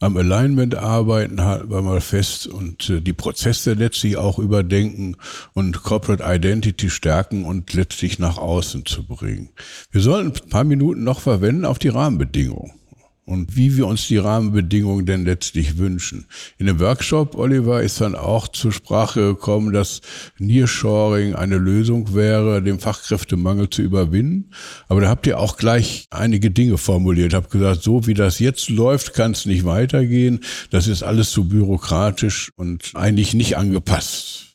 am 0.00 0.16
Alignment 0.16 0.74
arbeiten, 0.74 1.40
halten 1.40 1.70
wir 1.70 1.80
mal 1.80 2.00
fest 2.00 2.48
und 2.48 2.90
äh, 2.90 3.00
die 3.00 3.12
Prozesse 3.12 3.74
letztlich 3.74 4.16
auch 4.16 4.40
überdenken 4.40 5.16
und 5.52 5.84
Corporate 5.84 6.24
Identity 6.26 6.90
stärken 6.90 7.44
und 7.44 7.74
letztlich 7.74 8.18
nach 8.18 8.38
außen 8.38 8.86
zu 8.86 9.06
bringen. 9.06 9.50
Wir 9.92 10.00
sollten 10.00 10.32
ein 10.32 10.48
paar 10.50 10.64
Minuten 10.64 11.04
noch 11.04 11.20
verwenden 11.20 11.64
auf 11.64 11.78
die 11.78 11.90
Rahmenbedingungen 11.90 12.81
und 13.24 13.56
wie 13.56 13.76
wir 13.76 13.86
uns 13.86 14.08
die 14.08 14.16
Rahmenbedingungen 14.16 15.06
denn 15.06 15.24
letztlich 15.24 15.78
wünschen. 15.78 16.26
In 16.58 16.66
dem 16.66 16.80
Workshop, 16.80 17.36
Oliver, 17.36 17.82
ist 17.82 18.00
dann 18.00 18.14
auch 18.14 18.48
zur 18.48 18.72
Sprache 18.72 19.20
gekommen, 19.20 19.72
dass 19.72 20.00
Nearshoring 20.38 21.34
eine 21.34 21.56
Lösung 21.56 22.14
wäre, 22.14 22.62
den 22.62 22.80
Fachkräftemangel 22.80 23.70
zu 23.70 23.82
überwinden. 23.82 24.50
Aber 24.88 25.00
da 25.00 25.08
habt 25.08 25.26
ihr 25.26 25.38
auch 25.38 25.56
gleich 25.56 26.06
einige 26.10 26.50
Dinge 26.50 26.78
formuliert. 26.78 27.34
Habt 27.34 27.50
gesagt, 27.50 27.82
so 27.82 28.06
wie 28.06 28.14
das 28.14 28.40
jetzt 28.40 28.68
läuft, 28.68 29.14
kann 29.14 29.32
es 29.32 29.46
nicht 29.46 29.64
weitergehen. 29.64 30.40
Das 30.70 30.88
ist 30.88 31.02
alles 31.02 31.30
zu 31.30 31.48
bürokratisch 31.48 32.50
und 32.56 32.90
eigentlich 32.94 33.34
nicht 33.34 33.56
angepasst. 33.56 34.51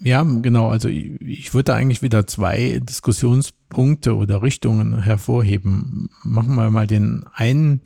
Ja, 0.00 0.22
genau. 0.22 0.68
Also 0.68 0.88
ich, 0.88 1.20
ich 1.20 1.54
würde 1.54 1.74
eigentlich 1.74 2.02
wieder 2.02 2.26
zwei 2.26 2.80
Diskussionspunkte 2.82 4.14
oder 4.16 4.42
Richtungen 4.42 5.02
hervorheben. 5.02 6.08
Machen 6.22 6.54
wir 6.54 6.70
mal 6.70 6.86
den 6.86 7.24
einen, 7.34 7.80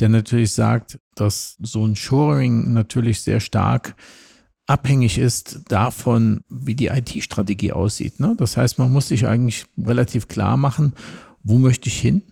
der 0.00 0.08
natürlich 0.08 0.52
sagt, 0.52 0.98
dass 1.14 1.56
so 1.60 1.86
ein 1.86 1.94
Shoring 1.94 2.72
natürlich 2.72 3.20
sehr 3.20 3.40
stark 3.40 3.94
abhängig 4.66 5.18
ist 5.18 5.60
davon, 5.68 6.42
wie 6.48 6.74
die 6.74 6.86
IT-Strategie 6.86 7.72
aussieht. 7.72 8.20
Ne? 8.20 8.34
Das 8.38 8.56
heißt, 8.56 8.78
man 8.78 8.92
muss 8.92 9.08
sich 9.08 9.26
eigentlich 9.26 9.66
relativ 9.78 10.28
klar 10.28 10.56
machen, 10.56 10.94
wo 11.42 11.58
möchte 11.58 11.88
ich 11.88 12.00
hin? 12.00 12.22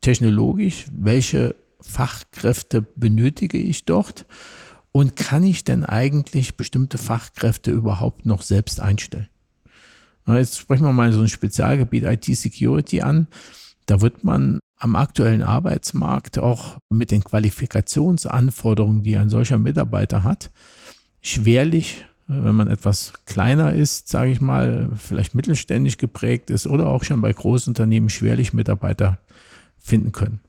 Technologisch, 0.00 0.86
welche 0.92 1.54
Fachkräfte 1.80 2.82
benötige 2.82 3.58
ich 3.58 3.84
dort? 3.84 4.26
Und 4.92 5.16
kann 5.16 5.42
ich 5.42 5.64
denn 5.64 5.84
eigentlich 5.84 6.56
bestimmte 6.56 6.98
Fachkräfte 6.98 7.70
überhaupt 7.70 8.26
noch 8.26 8.42
selbst 8.42 8.80
einstellen? 8.80 9.28
Jetzt 10.26 10.58
sprechen 10.58 10.84
wir 10.84 10.92
mal 10.92 11.12
so 11.12 11.22
ein 11.22 11.28
Spezialgebiet 11.28 12.04
IT-Security 12.04 13.00
an. 13.00 13.26
Da 13.86 14.00
wird 14.00 14.22
man 14.22 14.60
am 14.78 14.94
aktuellen 14.96 15.42
Arbeitsmarkt 15.42 16.38
auch 16.38 16.78
mit 16.90 17.10
den 17.10 17.24
Qualifikationsanforderungen, 17.24 19.02
die 19.02 19.16
ein 19.16 19.30
solcher 19.30 19.58
Mitarbeiter 19.58 20.22
hat, 20.24 20.50
schwerlich, 21.20 22.04
wenn 22.26 22.54
man 22.54 22.68
etwas 22.68 23.12
kleiner 23.26 23.72
ist, 23.72 24.08
sage 24.08 24.30
ich 24.30 24.40
mal, 24.40 24.90
vielleicht 24.96 25.34
mittelständisch 25.34 25.98
geprägt 25.98 26.50
ist 26.50 26.66
oder 26.66 26.88
auch 26.88 27.04
schon 27.04 27.20
bei 27.20 27.32
Großunternehmen 27.32 28.10
schwerlich 28.10 28.52
Mitarbeiter 28.52 29.18
finden 29.78 30.12
können. 30.12 30.40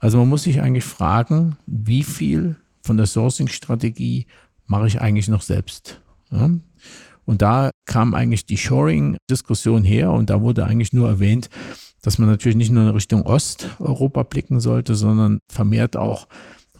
Also 0.00 0.18
man 0.18 0.28
muss 0.28 0.42
sich 0.42 0.60
eigentlich 0.60 0.84
fragen, 0.84 1.56
wie 1.66 2.02
viel 2.02 2.56
von 2.84 2.96
der 2.96 3.06
Sourcing-Strategie 3.06 4.26
mache 4.66 4.86
ich 4.86 5.00
eigentlich 5.00 5.28
noch 5.28 5.42
selbst? 5.42 6.00
Ja? 6.30 6.50
Und 7.24 7.42
da 7.42 7.70
kam 7.86 8.14
eigentlich 8.14 8.44
die 8.46 8.58
Shoring-Diskussion 8.58 9.82
her 9.82 10.12
und 10.12 10.30
da 10.30 10.42
wurde 10.42 10.66
eigentlich 10.66 10.92
nur 10.92 11.08
erwähnt, 11.08 11.48
dass 12.02 12.18
man 12.18 12.28
natürlich 12.28 12.56
nicht 12.56 12.70
nur 12.70 12.82
in 12.82 12.90
Richtung 12.90 13.22
Osteuropa 13.22 14.24
blicken 14.24 14.60
sollte, 14.60 14.94
sondern 14.94 15.40
vermehrt 15.50 15.96
auch 15.96 16.28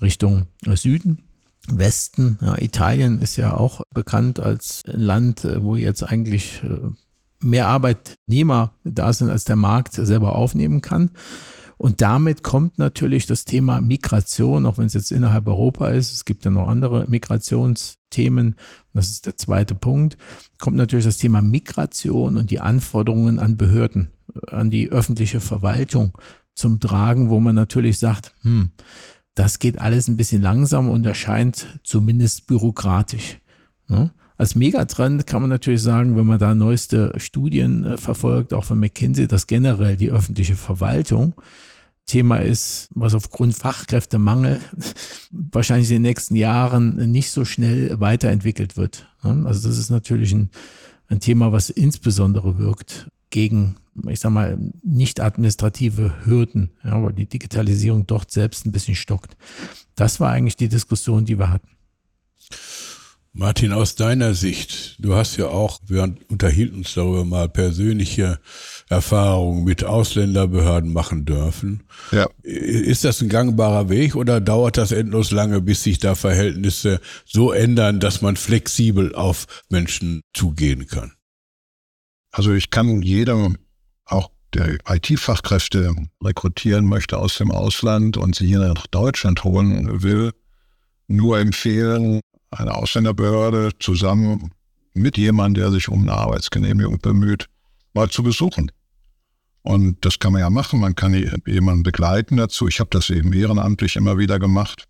Richtung 0.03 0.47
Süden. 0.75 1.23
Westen, 1.67 2.39
ja, 2.43 2.61
Italien 2.61 3.23
ist 3.23 3.37
ja 3.37 3.57
auch 3.57 3.81
bekannt 3.95 4.39
als 4.39 4.83
Land, 4.85 5.49
wo 5.61 5.77
jetzt 5.77 6.03
eigentlich 6.03 6.63
äh, 6.63 6.91
mehr 7.41 7.69
Arbeitnehmer 7.69 8.75
da 8.85 9.15
sind, 9.15 9.31
als 9.31 9.45
der 9.45 9.57
Markt 9.57 9.95
selber 9.95 10.37
aufnehmen 10.37 10.83
kann. 10.83 11.11
Und 11.77 12.01
damit 12.01 12.43
kommt 12.43 12.79
natürlich 12.79 13.27
das 13.27 13.45
Thema 13.45 13.81
Migration, 13.81 14.67
auch 14.67 14.79
wenn 14.79 14.87
es 14.87 14.95
jetzt 14.95 15.13
innerhalb 15.13 15.47
Europa 15.47 15.89
ist, 15.89 16.13
es 16.13 16.25
gibt 16.25 16.45
ja 16.45 16.51
noch 16.51 16.69
andere 16.69 17.07
Migrationsthemen, 17.09 18.57
das 18.93 19.11
ist 19.11 19.27
der 19.27 19.37
zweite 19.37 19.75
Punkt, 19.75 20.17
kommt 20.59 20.77
natürlich 20.77 21.05
das 21.05 21.19
Thema 21.19 21.43
Migration 21.43 22.37
und 22.37 22.51
die 22.51 22.61
Anforderungen 22.61 23.39
an 23.39 23.57
Behörden, 23.57 24.11
an 24.49 24.71
die 24.71 24.91
öffentliche 24.91 25.41
Verwaltung 25.41 26.17
zum 26.55 26.79
Tragen, 26.81 27.31
wo 27.31 27.41
man 27.41 27.55
natürlich 27.55 27.99
sagt, 27.99 28.35
hm, 28.43 28.71
das 29.35 29.59
geht 29.59 29.81
alles 29.81 30.07
ein 30.09 30.17
bisschen 30.17 30.43
langsam 30.43 30.89
und 30.89 31.05
erscheint 31.05 31.67
zumindest 31.83 32.47
bürokratisch. 32.47 33.41
Ne? 33.89 34.13
Als 34.37 34.57
Megatrend 34.57 35.27
kann 35.27 35.43
man 35.43 35.51
natürlich 35.51 35.83
sagen, 35.83 36.17
wenn 36.17 36.27
man 36.27 36.39
da 36.39 36.55
neueste 36.55 37.13
Studien 37.19 37.85
äh, 37.85 37.97
verfolgt, 37.97 38.53
auch 38.53 38.65
von 38.65 38.81
McKinsey, 38.81 39.29
dass 39.29 39.47
generell 39.47 39.97
die 39.97 40.11
öffentliche 40.11 40.57
Verwaltung 40.57 41.35
Thema 42.07 42.37
ist, 42.37 42.91
was 42.95 43.15
aufgrund 43.15 43.55
Fachkräftemangel 43.55 44.61
wahrscheinlich 45.31 45.89
in 45.89 45.97
den 45.97 46.03
nächsten 46.03 46.37
Jahren 46.37 47.11
nicht 47.11 47.31
so 47.31 47.45
schnell 47.45 47.99
weiterentwickelt 47.99 48.77
wird. 48.77 49.09
Ne? 49.23 49.45
Also 49.47 49.69
das 49.69 49.79
ist 49.79 49.91
natürlich 49.91 50.33
ein, 50.33 50.51
ein 51.09 51.21
Thema, 51.21 51.53
was 51.53 51.71
insbesondere 51.71 52.59
wirkt 52.59 53.09
gegen, 53.31 53.77
ich 54.09 54.21
sag 54.21 54.33
mal, 54.33 54.59
nicht 54.83 55.21
administrative 55.21 56.27
Hürden, 56.27 56.73
ja, 56.85 57.03
weil 57.03 57.15
die 57.15 57.27
Digitalisierung 57.27 58.07
dort 58.07 58.31
selbst 58.31 58.67
ein 58.67 58.73
bisschen 58.73 58.97
stockt. 58.97 59.37
Das 59.95 60.21
war 60.21 60.31
eigentlich 60.31 60.57
die 60.57 60.69
Diskussion, 60.69 61.25
die 61.25 61.39
wir 61.39 61.51
hatten. 61.51 61.69
Martin, 63.37 63.73
aus 63.73 63.97
deiner 63.97 64.33
Sicht, 64.35 64.95
du 65.01 65.17
hast 65.17 65.37
ja 65.37 65.49
auch, 65.49 65.81
wir 65.89 66.15
unterhielten 66.29 66.79
uns 66.79 66.95
darüber 66.95 67.25
mal, 67.25 67.49
persönliche 67.49 68.39
Erfahrungen 68.89 69.65
mit 69.65 69.83
Ausländerbehörden 69.83 70.93
machen 70.93 71.25
dürfen. 71.25 71.83
Ja. 72.13 72.29
Ist 72.45 73.03
das 73.03 73.21
ein 73.21 73.29
gangbarer 73.29 73.89
Weg 73.89 74.15
oder 74.15 74.41
dauert 74.41 74.77
das 74.77 74.93
endlos 74.93 75.33
lange, 75.33 75.61
bis 75.61 75.83
sich 75.83 75.99
da 75.99 76.15
Verhältnisse 76.15 77.01
so 77.25 77.51
ändern, 77.51 77.99
dass 77.99 78.23
man 78.23 78.37
flexibel 78.37 79.17
auf 79.17 79.47
Menschen 79.69 80.21
zugehen 80.33 80.87
kann? 80.87 81.15
Also 82.31 82.53
ich 82.53 82.71
kann 82.71 83.03
jedem, 83.03 83.59
auch 84.05 84.31
der 84.55 84.79
IT-Fachkräfte 84.89 85.93
rekrutieren 86.23 86.85
möchte 86.85 87.19
aus 87.19 87.37
dem 87.39 87.51
Ausland 87.51 88.17
und 88.17 88.37
sie 88.37 88.47
hier 88.47 88.61
nach 88.61 88.87
Deutschland 88.87 89.43
holen 89.43 90.05
will, 90.05 90.31
nur 91.09 91.41
empfehlen, 91.41 92.21
eine 92.55 92.75
Ausländerbehörde 92.75 93.71
zusammen 93.79 94.51
mit 94.95 95.17
jemandem, 95.19 95.63
der 95.63 95.73
sich 95.73 95.89
um 95.89 96.03
eine 96.03 96.13
Arbeitsgenehmigung 96.13 96.99
bemüht, 96.99 97.47
mal 97.93 98.09
zu 98.09 98.23
besuchen. 98.23 98.71
Und 99.63 100.05
das 100.05 100.19
kann 100.19 100.33
man 100.33 100.43
ja 100.43 100.51
machen. 100.51 100.81
Man 100.81 100.95
kann 100.95 101.15
jemanden 101.47 101.83
begleiten 101.83 102.37
dazu. 102.37 102.69
Ich 102.69 102.81
habe 102.81 102.91
das 102.91 103.11
eben 103.11 103.33
ehrenamtlich 103.33 103.97
immer 103.97 104.19
wieder 104.19 104.39
gemacht. 104.39 104.85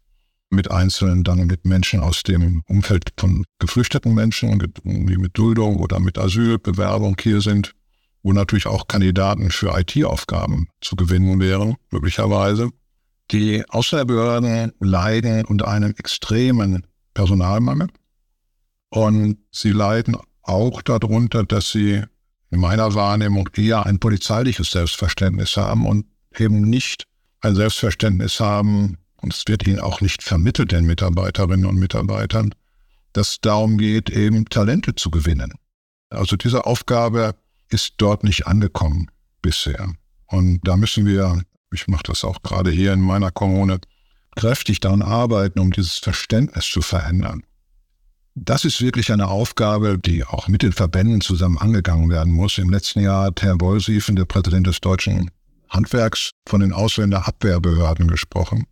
Mit 0.50 0.70
Einzelnen, 0.70 1.24
dann 1.24 1.46
mit 1.46 1.64
Menschen 1.64 2.00
aus 2.00 2.22
dem 2.22 2.62
Umfeld 2.66 3.10
von 3.18 3.44
geflüchteten 3.58 4.14
Menschen, 4.14 4.58
die 4.84 5.16
mit 5.16 5.38
Duldung 5.38 5.76
oder 5.76 6.00
mit 6.00 6.18
Asylbewerbung 6.18 7.16
hier 7.20 7.40
sind, 7.40 7.72
wo 8.22 8.32
natürlich 8.32 8.66
auch 8.66 8.86
Kandidaten 8.86 9.50
für 9.50 9.78
IT-Aufgaben 9.78 10.68
zu 10.80 10.96
gewinnen 10.96 11.40
wären, 11.40 11.76
möglicherweise. 11.90 12.70
Die 13.30 13.64
Ausländerbehörden 13.68 14.72
leiden 14.80 15.44
unter 15.46 15.68
einem 15.68 15.94
extremen 15.96 16.86
Personalmangel. 17.14 17.88
Und 18.90 19.38
sie 19.50 19.72
leiden 19.72 20.16
auch 20.42 20.82
darunter, 20.82 21.44
dass 21.44 21.70
sie 21.70 22.02
in 22.50 22.60
meiner 22.60 22.94
Wahrnehmung 22.94 23.48
eher 23.56 23.86
ein 23.86 23.98
polizeiliches 23.98 24.70
Selbstverständnis 24.70 25.56
haben 25.56 25.86
und 25.86 26.06
eben 26.36 26.60
nicht 26.60 27.06
ein 27.40 27.54
Selbstverständnis 27.54 28.40
haben, 28.40 28.98
und 29.16 29.32
es 29.32 29.44
wird 29.46 29.66
ihnen 29.66 29.80
auch 29.80 30.00
nicht 30.00 30.22
vermittelt, 30.22 30.72
den 30.72 30.84
Mitarbeiterinnen 30.84 31.64
und 31.64 31.76
Mitarbeitern, 31.76 32.54
dass 33.14 33.30
es 33.30 33.40
darum 33.40 33.78
geht, 33.78 34.10
eben 34.10 34.44
Talente 34.46 34.94
zu 34.94 35.10
gewinnen. 35.10 35.52
Also 36.10 36.36
diese 36.36 36.66
Aufgabe 36.66 37.34
ist 37.70 37.94
dort 37.96 38.22
nicht 38.22 38.46
angekommen 38.46 39.08
bisher. 39.40 39.92
Und 40.26 40.60
da 40.64 40.76
müssen 40.76 41.06
wir, 41.06 41.42
ich 41.72 41.88
mache 41.88 42.02
das 42.04 42.24
auch 42.24 42.42
gerade 42.42 42.70
hier 42.70 42.92
in 42.92 43.00
meiner 43.00 43.30
Kommune, 43.30 43.80
kräftig 44.36 44.80
daran 44.80 45.02
arbeiten, 45.02 45.58
um 45.60 45.70
dieses 45.70 45.98
Verständnis 45.98 46.66
zu 46.66 46.82
verändern. 46.82 47.42
Das 48.36 48.64
ist 48.64 48.80
wirklich 48.80 49.12
eine 49.12 49.28
Aufgabe, 49.28 49.96
die 49.96 50.24
auch 50.24 50.48
mit 50.48 50.62
den 50.62 50.72
Verbänden 50.72 51.20
zusammen 51.20 51.56
angegangen 51.56 52.10
werden 52.10 52.32
muss. 52.32 52.58
Im 52.58 52.68
letzten 52.68 53.00
Jahr 53.00 53.26
hat 53.26 53.42
Herr 53.42 53.60
Wollsiefen, 53.60 54.16
der 54.16 54.24
Präsident 54.24 54.66
des 54.66 54.80
Deutschen 54.80 55.30
Handwerks, 55.68 56.30
von 56.46 56.60
den 56.60 56.72
Ausländerabwehrbehörden 56.72 58.08
gesprochen. 58.08 58.64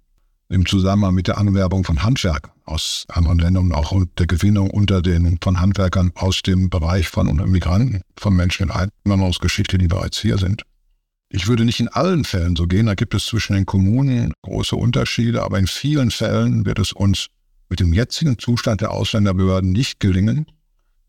Im 0.49 0.67
Zusammenhang 0.67 1.15
mit 1.15 1.29
der 1.29 1.39
Anwerbung 1.39 1.85
von 1.85 2.03
Handwerk 2.03 2.51
aus 2.65 3.05
anderen 3.09 3.39
Ländern 3.39 3.65
und 3.67 3.73
auch 3.73 3.95
der 4.19 4.27
Gewinnung 4.27 4.69
unter 4.71 5.01
den 5.01 5.39
von 5.41 5.61
Handwerkern 5.61 6.11
aus 6.17 6.43
dem 6.43 6.69
Bereich 6.69 7.09
von 7.09 7.29
Migranten, 7.51 8.03
von 8.19 8.35
Menschen 8.35 8.65
in 8.65 8.91
Einwanderungsgeschichte, 9.05 9.79
die 9.79 9.89
bereits 9.89 10.19
hier 10.19 10.39
sind. 10.39 10.65
Ich 11.35 11.49
würde 11.49 11.65
nicht 11.65 11.81
in 11.81 11.89
allen 11.89 12.25
Fällen 12.25 12.57
so 12.57 12.67
gehen, 12.67 12.85
da 12.85 12.95
gibt 12.95 13.15
es 13.15 13.25
zwischen 13.25 13.55
den 13.55 13.65
Kommunen 13.65 14.35
große 14.43 14.77
Unterschiede, 14.77 15.43
aber 15.43 15.59
in 15.59 15.67
vielen 15.67 16.11
Fällen 16.11 16.67
wird 16.67 16.79
es 16.79 16.93
uns 16.93 17.29
mit 17.71 17.81
dem 17.81 17.95
jetzigen 17.95 18.39
Zustand 18.39 18.83
der 18.83 18.91
Ausländerbehörden 18.91 19.73
nicht 19.73 19.99
gelingen, 19.99 20.45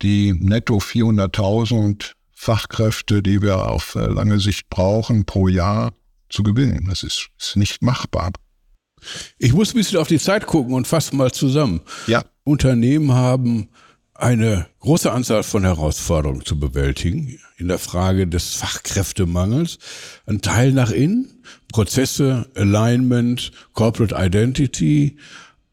die 0.02 0.32
netto 0.32 0.78
400.000 0.78 2.14
Fachkräfte, 2.32 3.22
die 3.22 3.42
wir 3.42 3.70
auf 3.70 3.96
äh, 3.96 4.08
lange 4.08 4.40
Sicht 4.40 4.70
brauchen, 4.70 5.26
pro 5.26 5.50
Jahr 5.50 5.92
zu 6.30 6.42
gewinnen. 6.42 6.86
Das 6.88 7.04
ist, 7.04 7.28
ist 7.38 7.58
nicht 7.58 7.82
machbar. 7.82 8.32
Ich 9.40 9.52
muss 9.52 9.74
ein 9.74 9.78
bisschen 9.78 10.00
auf 10.00 10.08
die 10.08 10.20
Zeit 10.20 10.48
gucken 10.48 10.74
und 10.74 10.88
fasse 10.88 11.14
mal 11.18 11.34
zusammen. 11.34 11.82
Ja. 12.08 12.24
Unternehmen 12.46 13.12
haben 13.12 13.68
eine 14.15 14.67
große 14.80 15.12
Anzahl 15.12 15.43
von 15.43 15.63
Herausforderungen 15.63 16.45
zu 16.45 16.60
bewältigen 16.60 17.39
in 17.58 17.67
der 17.67 17.80
Frage 17.80 18.28
des 18.28 18.54
Fachkräftemangels. 18.54 19.80
Ein 20.26 20.41
Teil 20.41 20.71
nach 20.71 20.91
innen, 20.91 21.43
Prozesse, 21.71 22.47
Alignment, 22.56 23.52
Corporate 23.73 24.15
Identity, 24.17 25.17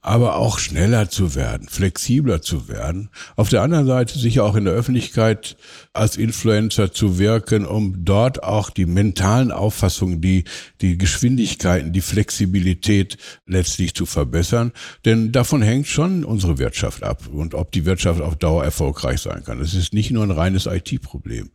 aber 0.02 0.36
auch 0.36 0.58
schneller 0.58 1.10
zu 1.10 1.34
werden, 1.34 1.68
flexibler 1.68 2.40
zu 2.40 2.68
werden. 2.68 3.10
Auf 3.36 3.50
der 3.50 3.62
anderen 3.62 3.86
Seite 3.86 4.18
sicher 4.18 4.44
auch 4.44 4.56
in 4.56 4.64
der 4.64 4.72
Öffentlichkeit 4.72 5.56
als 5.92 6.16
Influencer 6.16 6.92
zu 6.92 7.18
wirken, 7.18 7.66
um 7.66 8.04
dort 8.04 8.42
auch 8.42 8.70
die 8.70 8.86
mentalen 8.86 9.52
Auffassungen, 9.52 10.20
die, 10.20 10.44
die 10.80 10.96
Geschwindigkeiten, 10.96 11.92
die 11.92 12.00
Flexibilität 12.00 13.18
letztlich 13.46 13.94
zu 13.94 14.06
verbessern. 14.06 14.72
Denn 15.04 15.32
davon 15.32 15.60
hängt 15.60 15.86
schon 15.86 16.24
unsere 16.24 16.58
Wirtschaft 16.58 17.02
ab 17.02 17.28
und 17.30 17.54
ob 17.54 17.70
die 17.72 17.84
Wirtschaft 17.84 18.22
auf 18.22 18.36
Dauer 18.36 18.64
erfolgreich 18.64 19.20
sein 19.20 19.44
kann. 19.44 19.60
Es 19.60 19.74
ist 19.74 19.92
nicht 19.92 20.10
nur 20.10 20.24
ein 20.24 20.30
reines 20.30 20.64
IT-Problem. 20.66 21.50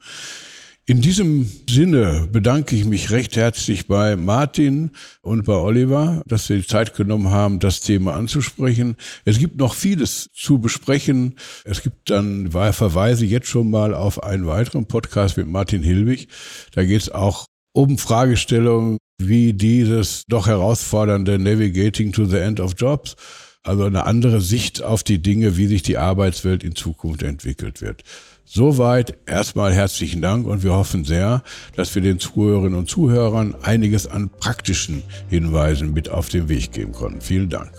In 0.87 1.01
diesem 1.01 1.49
Sinne 1.67 2.27
bedanke 2.31 2.75
ich 2.75 2.85
mich 2.85 3.09
recht 3.09 3.35
herzlich 3.35 3.87
bei 3.87 4.15
Martin 4.15 4.91
und 5.23 5.43
bei 5.43 5.55
Oliver, 5.55 6.21
dass 6.27 6.45
sie 6.45 6.57
die 6.57 6.67
Zeit 6.67 6.93
genommen 6.93 7.31
haben, 7.31 7.59
das 7.59 7.81
Thema 7.81 8.13
anzusprechen. 8.13 8.95
Es 9.23 9.39
gibt 9.39 9.57
noch 9.57 9.73
vieles 9.73 10.29
zu 10.31 10.59
besprechen. 10.59 11.37
Es 11.63 11.81
gibt 11.81 12.11
dann 12.11 12.51
Verweise 12.51 13.25
jetzt 13.25 13.47
schon 13.47 13.71
mal 13.71 13.95
auf 13.95 14.21
einen 14.21 14.45
weiteren 14.45 14.85
Podcast 14.85 15.37
mit 15.37 15.47
Martin 15.47 15.81
Hilbig. 15.81 16.27
Da 16.73 16.85
geht 16.85 17.01
es 17.01 17.09
auch 17.09 17.47
um 17.73 17.97
Fragestellungen 17.97 18.99
wie 19.17 19.53
dieses 19.53 20.25
doch 20.27 20.45
herausfordernde 20.45 21.39
Navigating 21.39 22.11
to 22.11 22.25
the 22.25 22.37
End 22.37 22.59
of 22.59 22.75
Jobs. 22.77 23.15
Also 23.63 23.85
eine 23.85 24.05
andere 24.05 24.39
Sicht 24.39 24.83
auf 24.83 25.01
die 25.01 25.19
Dinge, 25.19 25.57
wie 25.57 25.65
sich 25.65 25.81
die 25.81 25.97
Arbeitswelt 25.97 26.63
in 26.63 26.75
Zukunft 26.75 27.23
entwickelt 27.23 27.81
wird. 27.81 28.03
Soweit 28.45 29.17
erstmal 29.25 29.73
herzlichen 29.73 30.21
Dank 30.21 30.45
und 30.45 30.63
wir 30.63 30.73
hoffen 30.73 31.03
sehr, 31.03 31.41
dass 31.75 31.93
wir 31.95 32.01
den 32.01 32.19
Zuhörerinnen 32.19 32.77
und 32.77 32.89
Zuhörern 32.89 33.55
einiges 33.63 34.07
an 34.07 34.29
praktischen 34.29 35.03
Hinweisen 35.29 35.93
mit 35.93 36.09
auf 36.09 36.29
den 36.29 36.47
Weg 36.47 36.71
geben 36.71 36.91
konnten. 36.91 37.21
Vielen 37.21 37.49
Dank. 37.49 37.71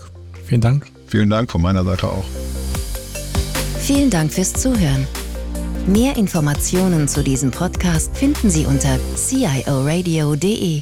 Vielen 0.45 0.61
Dank. 0.61 0.91
Vielen 1.07 1.29
Dank 1.29 1.49
von 1.49 1.61
meiner 1.61 1.83
Seite 1.83 2.07
auch. 2.07 2.25
Vielen 3.79 4.09
Dank 4.09 4.33
fürs 4.33 4.53
Zuhören. 4.53 5.07
Mehr 5.87 6.17
Informationen 6.17 7.07
zu 7.07 7.23
diesem 7.23 7.49
Podcast 7.49 8.15
finden 8.15 8.49
Sie 8.49 8.65
unter 8.65 8.99
cioradio.de. 9.15 10.81